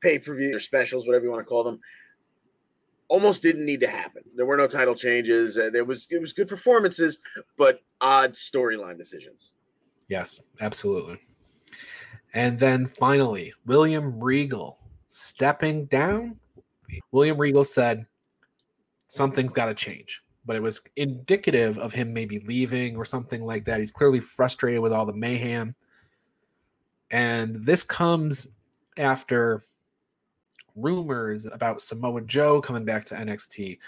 pay 0.00 0.18
per 0.18 0.34
view 0.34 0.56
or 0.56 0.60
specials, 0.60 1.06
whatever 1.06 1.24
you 1.24 1.30
want 1.30 1.40
to 1.40 1.48
call 1.48 1.64
them, 1.64 1.80
almost 3.08 3.42
didn't 3.42 3.66
need 3.66 3.80
to 3.80 3.88
happen. 3.88 4.22
There 4.34 4.46
were 4.46 4.56
no 4.56 4.66
title 4.66 4.94
changes. 4.94 5.58
Uh, 5.58 5.70
there 5.72 5.84
was 5.84 6.06
it 6.10 6.20
was 6.20 6.32
good 6.32 6.48
performances, 6.48 7.18
but 7.56 7.80
odd 8.00 8.34
storyline 8.34 8.98
decisions. 8.98 9.52
Yes, 10.08 10.40
absolutely. 10.60 11.18
And 12.34 12.58
then 12.58 12.88
finally, 12.88 13.52
William 13.66 14.18
Regal 14.20 14.78
stepping 15.08 15.86
down. 15.86 16.36
William 17.12 17.38
Regal 17.38 17.64
said, 17.64 18.06
Something's 19.06 19.52
got 19.52 19.66
to 19.66 19.74
change 19.74 20.23
but 20.44 20.56
it 20.56 20.62
was 20.62 20.82
indicative 20.96 21.78
of 21.78 21.92
him 21.92 22.12
maybe 22.12 22.40
leaving 22.40 22.96
or 22.96 23.04
something 23.04 23.42
like 23.42 23.64
that. 23.64 23.80
He's 23.80 23.92
clearly 23.92 24.20
frustrated 24.20 24.80
with 24.80 24.92
all 24.92 25.06
the 25.06 25.12
mayhem. 25.12 25.74
And 27.10 27.56
this 27.64 27.82
comes 27.82 28.48
after 28.98 29.62
rumors 30.76 31.46
about 31.46 31.82
Samoa 31.82 32.22
Joe 32.22 32.60
coming 32.60 32.84
back 32.84 33.04
to 33.06 33.14
NXT. 33.14 33.78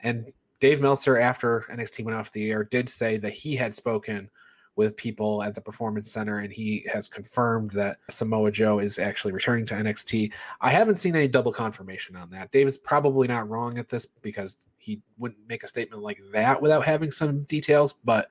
And 0.00 0.32
Dave 0.60 0.80
Meltzer, 0.80 1.18
after 1.18 1.64
NXT 1.70 2.04
went 2.04 2.16
off 2.16 2.32
the 2.32 2.50
air, 2.50 2.64
did 2.64 2.88
say 2.88 3.16
that 3.18 3.32
he 3.32 3.56
had 3.56 3.74
spoken 3.74 4.30
with 4.76 4.96
people 4.96 5.42
at 5.42 5.54
the 5.54 5.60
Performance 5.60 6.10
Center, 6.10 6.38
and 6.38 6.52
he 6.52 6.86
has 6.90 7.08
confirmed 7.08 7.70
that 7.72 7.98
Samoa 8.08 8.50
Joe 8.50 8.78
is 8.78 8.98
actually 8.98 9.32
returning 9.32 9.66
to 9.66 9.74
NXT. 9.74 10.32
I 10.60 10.70
haven't 10.70 10.96
seen 10.96 11.14
any 11.14 11.28
double 11.28 11.52
confirmation 11.52 12.16
on 12.16 12.30
that. 12.30 12.50
Dave 12.52 12.66
is 12.66 12.78
probably 12.78 13.28
not 13.28 13.48
wrong 13.48 13.76
at 13.78 13.88
this 13.88 14.06
because 14.06 14.66
he 14.78 15.00
wouldn't 15.18 15.46
make 15.46 15.62
a 15.62 15.68
statement 15.68 16.02
like 16.02 16.20
that 16.32 16.60
without 16.60 16.84
having 16.84 17.10
some 17.10 17.42
details, 17.44 17.94
but 18.04 18.28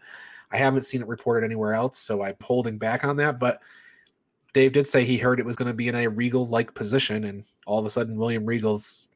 I 0.51 0.57
haven't 0.57 0.85
seen 0.85 1.01
it 1.01 1.07
reported 1.07 1.45
anywhere 1.45 1.73
else, 1.73 1.97
so 1.97 2.23
I'm 2.23 2.35
holding 2.41 2.77
back 2.77 3.03
on 3.03 3.15
that. 3.17 3.39
But 3.39 3.61
Dave 4.53 4.73
did 4.73 4.87
say 4.87 5.05
he 5.05 5.17
heard 5.17 5.39
it 5.39 5.45
was 5.45 5.55
going 5.55 5.69
to 5.69 5.73
be 5.73 5.87
in 5.87 5.95
a 5.95 6.07
Regal 6.07 6.47
like 6.47 6.73
position, 6.73 7.25
and 7.25 7.43
all 7.67 7.79
of 7.79 7.85
a 7.85 7.89
sudden, 7.89 8.17
William 8.17 8.45
Regal's 8.45 9.07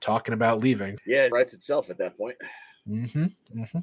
talking 0.00 0.34
about 0.34 0.60
leaving. 0.60 0.98
Yeah, 1.06 1.24
it 1.24 1.32
writes 1.32 1.54
itself 1.54 1.88
at 1.88 1.96
that 1.98 2.16
point. 2.18 2.36
Mm-hmm, 2.88 3.24
mm-hmm. 3.58 3.78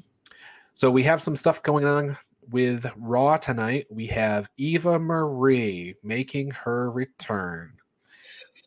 So 0.74 0.90
we 0.90 1.02
have 1.02 1.20
some 1.20 1.36
stuff 1.36 1.62
going 1.62 1.84
on 1.84 2.16
with 2.52 2.86
Raw 2.96 3.38
tonight, 3.38 3.86
we 3.90 4.06
have 4.08 4.48
Eva 4.58 4.98
Marie 4.98 5.94
making 6.04 6.50
her 6.50 6.90
return. 6.90 7.72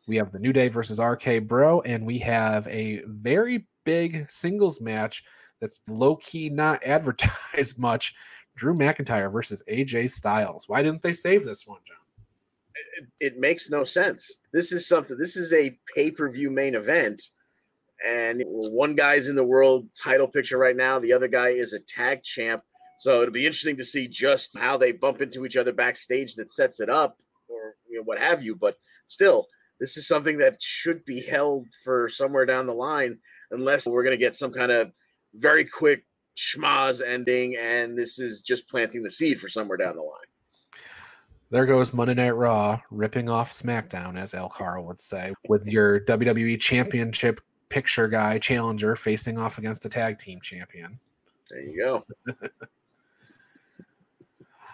We 0.07 0.17
have 0.17 0.31
the 0.31 0.39
New 0.39 0.51
Day 0.51 0.67
versus 0.67 0.99
RK 0.99 1.47
Bro, 1.47 1.81
and 1.81 2.05
we 2.05 2.17
have 2.19 2.67
a 2.67 3.03
very 3.05 3.67
big 3.83 4.29
singles 4.29 4.81
match 4.81 5.23
that's 5.61 5.81
low 5.87 6.15
key 6.17 6.49
not 6.49 6.83
advertised 6.85 7.79
much. 7.79 8.15
Drew 8.55 8.73
McIntyre 8.73 9.31
versus 9.31 9.61
AJ 9.69 10.09
Styles. 10.11 10.67
Why 10.67 10.81
didn't 10.81 11.01
they 11.01 11.13
save 11.13 11.43
this 11.43 11.67
one, 11.67 11.79
John? 11.85 11.97
It, 12.97 13.33
it 13.33 13.39
makes 13.39 13.69
no 13.69 13.83
sense. 13.83 14.39
This 14.51 14.71
is 14.71 14.87
something. 14.87 15.17
This 15.17 15.37
is 15.37 15.53
a 15.53 15.77
pay 15.93 16.09
per 16.09 16.29
view 16.29 16.49
main 16.49 16.73
event, 16.75 17.29
and 18.05 18.41
one 18.45 18.95
guy's 18.95 19.27
in 19.27 19.35
the 19.35 19.43
world 19.43 19.87
title 20.01 20.27
picture 20.27 20.57
right 20.57 20.75
now. 20.75 20.99
The 20.99 21.13
other 21.13 21.27
guy 21.27 21.49
is 21.49 21.73
a 21.73 21.79
tag 21.79 22.23
champ 22.23 22.63
so 22.97 23.21
it'll 23.21 23.34
be 23.34 23.45
interesting 23.45 23.77
to 23.77 23.86
see 23.86 24.08
just 24.08 24.58
how 24.58 24.77
they 24.77 24.91
bump 24.91 25.21
into 25.21 25.45
each 25.45 25.58
other 25.58 25.73
backstage 25.73 26.36
that 26.36 26.51
sets 26.51 26.79
it 26.79 26.89
up 26.89 27.17
or 27.47 27.75
you 27.89 27.97
know, 27.97 28.03
what 28.03 28.19
have 28.19 28.43
you. 28.43 28.55
But 28.55 28.77
still, 29.08 29.47
this 29.79 29.97
is 29.97 30.08
something 30.08 30.38
that 30.38 30.62
should 30.62 31.03
be 31.05 31.21
held 31.21 31.67
for 31.84 32.08
somewhere 32.10 32.45
down 32.45 32.67
the 32.67 32.73
line, 32.73 33.19
unless 33.51 33.86
we're 33.88 34.03
going 34.03 34.17
to 34.17 34.23
get 34.23 34.36
some 34.36 34.51
kind 34.51 34.71
of 34.71 34.91
very 35.34 35.65
quick 35.65 36.05
schmozz 36.38 37.05
ending 37.05 37.55
and 37.58 37.97
this 37.97 38.19
is 38.19 38.41
just 38.41 38.69
planting 38.69 39.03
the 39.03 39.10
seed 39.10 39.39
for 39.39 39.47
somewhere 39.47 39.77
down 39.77 39.95
the 39.95 40.01
line. 40.01 40.12
There 41.51 41.65
goes 41.65 41.93
Monday 41.93 42.15
Night 42.15 42.31
Raw, 42.31 42.79
ripping 42.89 43.29
off 43.29 43.51
SmackDown, 43.51 44.19
as 44.19 44.34
El 44.34 44.49
Carl 44.49 44.86
would 44.88 44.99
say, 44.99 45.31
with 45.47 45.67
your 45.67 46.01
WWE 46.01 46.60
Championship 46.60 47.39
picture 47.69 48.08
guy 48.08 48.39
challenger 48.39 48.95
facing 48.95 49.38
off 49.38 49.58
against 49.58 49.86
a 49.86 49.89
tag 49.89 50.17
team 50.17 50.39
champion. 50.41 50.99
There 51.49 51.62
you 51.62 51.77
go. 51.77 52.01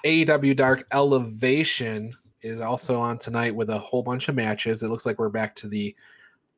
AEW 0.05 0.55
Dark 0.55 0.87
Elevation 0.91 2.15
is 2.41 2.59
also 2.59 2.99
on 2.99 3.17
tonight 3.17 3.55
with 3.55 3.69
a 3.69 3.77
whole 3.77 4.01
bunch 4.01 4.29
of 4.29 4.35
matches. 4.35 4.81
It 4.81 4.89
looks 4.89 5.05
like 5.05 5.19
we're 5.19 5.29
back 5.29 5.55
to 5.57 5.67
the 5.67 5.95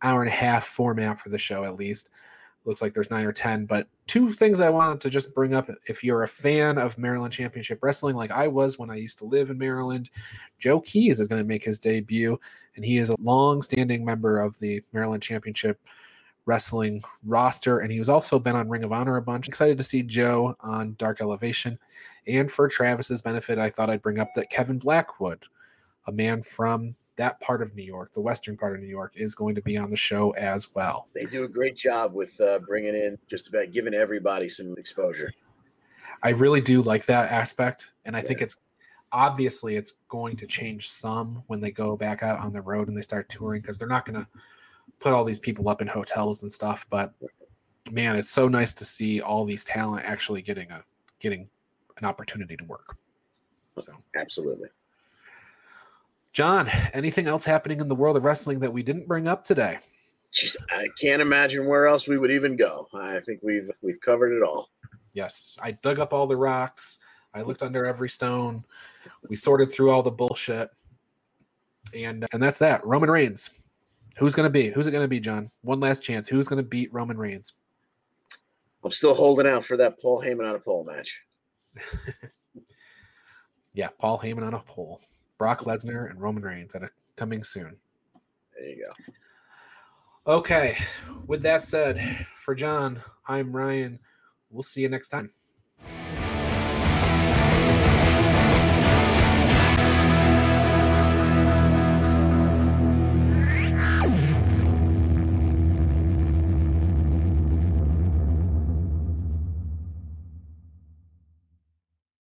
hour 0.01 0.21
and 0.21 0.29
a 0.29 0.35
half 0.35 0.65
format 0.65 1.19
for 1.19 1.29
the 1.29 1.37
show, 1.37 1.65
at 1.65 1.75
least. 1.75 2.09
Looks 2.65 2.81
like 2.81 2.93
there's 2.93 3.09
nine 3.09 3.25
or 3.25 3.33
10. 3.33 3.65
But 3.65 3.87
two 4.07 4.31
things 4.31 4.61
I 4.61 4.69
wanted 4.69 5.01
to 5.01 5.09
just 5.09 5.35
bring 5.35 5.53
up. 5.53 5.69
If 5.87 6.03
you're 6.03 6.23
a 6.23 6.27
fan 6.27 6.77
of 6.77 6.97
Maryland 6.97 7.33
Championship 7.33 7.79
Wrestling, 7.81 8.15
like 8.15 8.31
I 8.31 8.47
was 8.47 8.79
when 8.79 8.89
I 8.89 8.95
used 8.95 9.17
to 9.17 9.25
live 9.25 9.49
in 9.49 9.57
Maryland, 9.57 10.09
Joe 10.59 10.79
Keys 10.79 11.19
is 11.19 11.27
going 11.27 11.41
to 11.41 11.47
make 11.47 11.65
his 11.65 11.79
debut. 11.79 12.39
And 12.77 12.85
he 12.85 12.97
is 12.97 13.09
a 13.09 13.15
long 13.19 13.61
standing 13.61 14.05
member 14.05 14.39
of 14.39 14.57
the 14.59 14.81
Maryland 14.93 15.21
Championship 15.21 15.79
Wrestling 16.45 17.01
roster. 17.23 17.79
And 17.79 17.91
he 17.91 17.99
was 17.99 18.09
also 18.09 18.39
been 18.39 18.55
on 18.55 18.69
Ring 18.69 18.83
of 18.83 18.91
Honor 18.91 19.17
a 19.17 19.21
bunch. 19.21 19.47
Excited 19.47 19.77
to 19.77 19.83
see 19.83 20.03
Joe 20.03 20.55
on 20.61 20.95
Dark 20.97 21.21
Elevation. 21.21 21.77
And 22.27 22.51
for 22.51 22.67
Travis's 22.67 23.21
benefit, 23.21 23.57
I 23.57 23.69
thought 23.69 23.89
I'd 23.89 24.01
bring 24.01 24.19
up 24.19 24.29
that 24.35 24.49
Kevin 24.49 24.77
Blackwood, 24.77 25.45
a 26.07 26.11
man 26.11 26.41
from 26.43 26.95
that 27.15 27.39
part 27.39 27.61
of 27.61 27.75
New 27.75 27.83
York, 27.83 28.13
the 28.13 28.21
western 28.21 28.57
part 28.57 28.75
of 28.75 28.81
New 28.81 28.87
York, 28.87 29.13
is 29.15 29.35
going 29.35 29.55
to 29.55 29.61
be 29.61 29.77
on 29.77 29.89
the 29.89 29.95
show 29.95 30.31
as 30.31 30.73
well. 30.73 31.07
They 31.13 31.25
do 31.25 31.43
a 31.43 31.47
great 31.47 31.75
job 31.75 32.13
with 32.13 32.39
uh, 32.41 32.59
bringing 32.59 32.95
in 32.95 33.17
just 33.27 33.47
about 33.49 33.71
giving 33.71 33.93
everybody 33.93 34.49
some 34.49 34.75
exposure. 34.77 35.31
I 36.23 36.29
really 36.29 36.61
do 36.61 36.81
like 36.81 37.05
that 37.05 37.31
aspect, 37.31 37.91
and 38.05 38.15
I 38.15 38.21
yeah. 38.21 38.27
think 38.27 38.41
it's 38.41 38.57
obviously 39.11 39.75
it's 39.75 39.95
going 40.09 40.35
to 40.37 40.47
change 40.47 40.89
some 40.89 41.43
when 41.47 41.61
they 41.61 41.71
go 41.71 41.95
back 41.95 42.23
out 42.23 42.39
on 42.39 42.51
the 42.51 42.61
road 42.61 42.87
and 42.87 42.97
they 42.97 43.01
start 43.01 43.29
touring 43.29 43.61
because 43.61 43.77
they're 43.77 43.87
not 43.87 44.05
going 44.05 44.19
to 44.19 44.27
put 44.99 45.13
all 45.13 45.23
these 45.23 45.39
people 45.39 45.69
up 45.69 45.81
in 45.81 45.87
hotels 45.87 46.43
and 46.43 46.51
stuff. 46.51 46.85
But 46.89 47.13
man, 47.91 48.15
it's 48.15 48.29
so 48.29 48.47
nice 48.47 48.73
to 48.75 48.85
see 48.85 49.21
all 49.21 49.45
these 49.45 49.63
talent 49.63 50.05
actually 50.05 50.41
getting 50.41 50.71
a 50.71 50.83
getting 51.19 51.49
an 51.97 52.05
opportunity 52.05 52.55
to 52.57 52.63
work. 52.65 52.97
So 53.79 53.93
absolutely. 54.15 54.69
John, 56.31 56.67
anything 56.93 57.27
else 57.27 57.45
happening 57.45 57.79
in 57.79 57.87
the 57.87 57.95
world 57.95 58.17
of 58.17 58.23
wrestling 58.23 58.59
that 58.59 58.73
we 58.73 58.81
didn't 58.81 59.07
bring 59.07 59.27
up 59.27 59.45
today? 59.45 59.77
Just, 60.31 60.57
I 60.71 60.87
can't 60.99 61.21
imagine 61.21 61.67
where 61.67 61.85
else 61.85 62.07
we 62.07 62.17
would 62.17 62.31
even 62.31 62.55
go. 62.55 62.87
I 62.93 63.19
think 63.19 63.41
we've 63.43 63.69
we've 63.81 64.01
covered 64.01 64.33
it 64.35 64.41
all. 64.41 64.69
Yes, 65.13 65.55
I 65.61 65.71
dug 65.71 65.99
up 65.99 66.11
all 66.11 66.25
the 66.25 66.35
rocks. 66.35 66.97
I 67.35 67.43
looked 67.43 67.61
under 67.61 67.85
every 67.85 68.09
stone. 68.09 68.65
We 69.29 69.35
sorted 69.35 69.71
through 69.71 69.91
all 69.91 70.01
the 70.01 70.11
bullshit, 70.11 70.71
and 71.95 72.25
and 72.33 72.41
that's 72.41 72.57
that. 72.59 72.83
Roman 72.85 73.11
Reigns. 73.11 73.62
Who's 74.17 74.35
going 74.35 74.45
to 74.45 74.51
be? 74.51 74.69
Who's 74.69 74.87
it 74.87 74.91
going 74.91 75.03
to 75.03 75.07
be, 75.07 75.19
John? 75.19 75.49
One 75.61 75.79
last 75.79 76.03
chance. 76.03 76.27
Who's 76.27 76.47
going 76.47 76.61
to 76.61 76.67
beat 76.67 76.93
Roman 76.93 77.17
Reigns? 77.17 77.53
I'm 78.83 78.91
still 78.91 79.15
holding 79.15 79.47
out 79.47 79.65
for 79.65 79.77
that 79.77 79.99
Paul 79.99 80.21
Heyman 80.21 80.47
on 80.47 80.55
a 80.55 80.59
pole 80.59 80.83
match. 80.83 81.21
yeah, 83.73 83.89
Paul 83.99 84.19
Heyman 84.19 84.45
on 84.45 84.53
a 84.53 84.59
pole. 84.59 85.01
Brock 85.37 85.61
Lesnar 85.61 86.09
and 86.09 86.21
Roman 86.21 86.43
Reigns 86.43 86.75
at 86.75 86.83
a, 86.83 86.89
coming 87.15 87.43
soon. 87.43 87.73
There 88.53 88.69
you 88.69 88.83
go. 88.85 90.33
Okay. 90.35 90.77
With 91.27 91.41
that 91.43 91.63
said, 91.63 92.25
for 92.37 92.53
John, 92.55 93.01
I'm 93.27 93.55
Ryan. 93.55 93.99
We'll 94.51 94.63
see 94.63 94.81
you 94.81 94.89
next 94.89 95.09
time. 95.09 95.31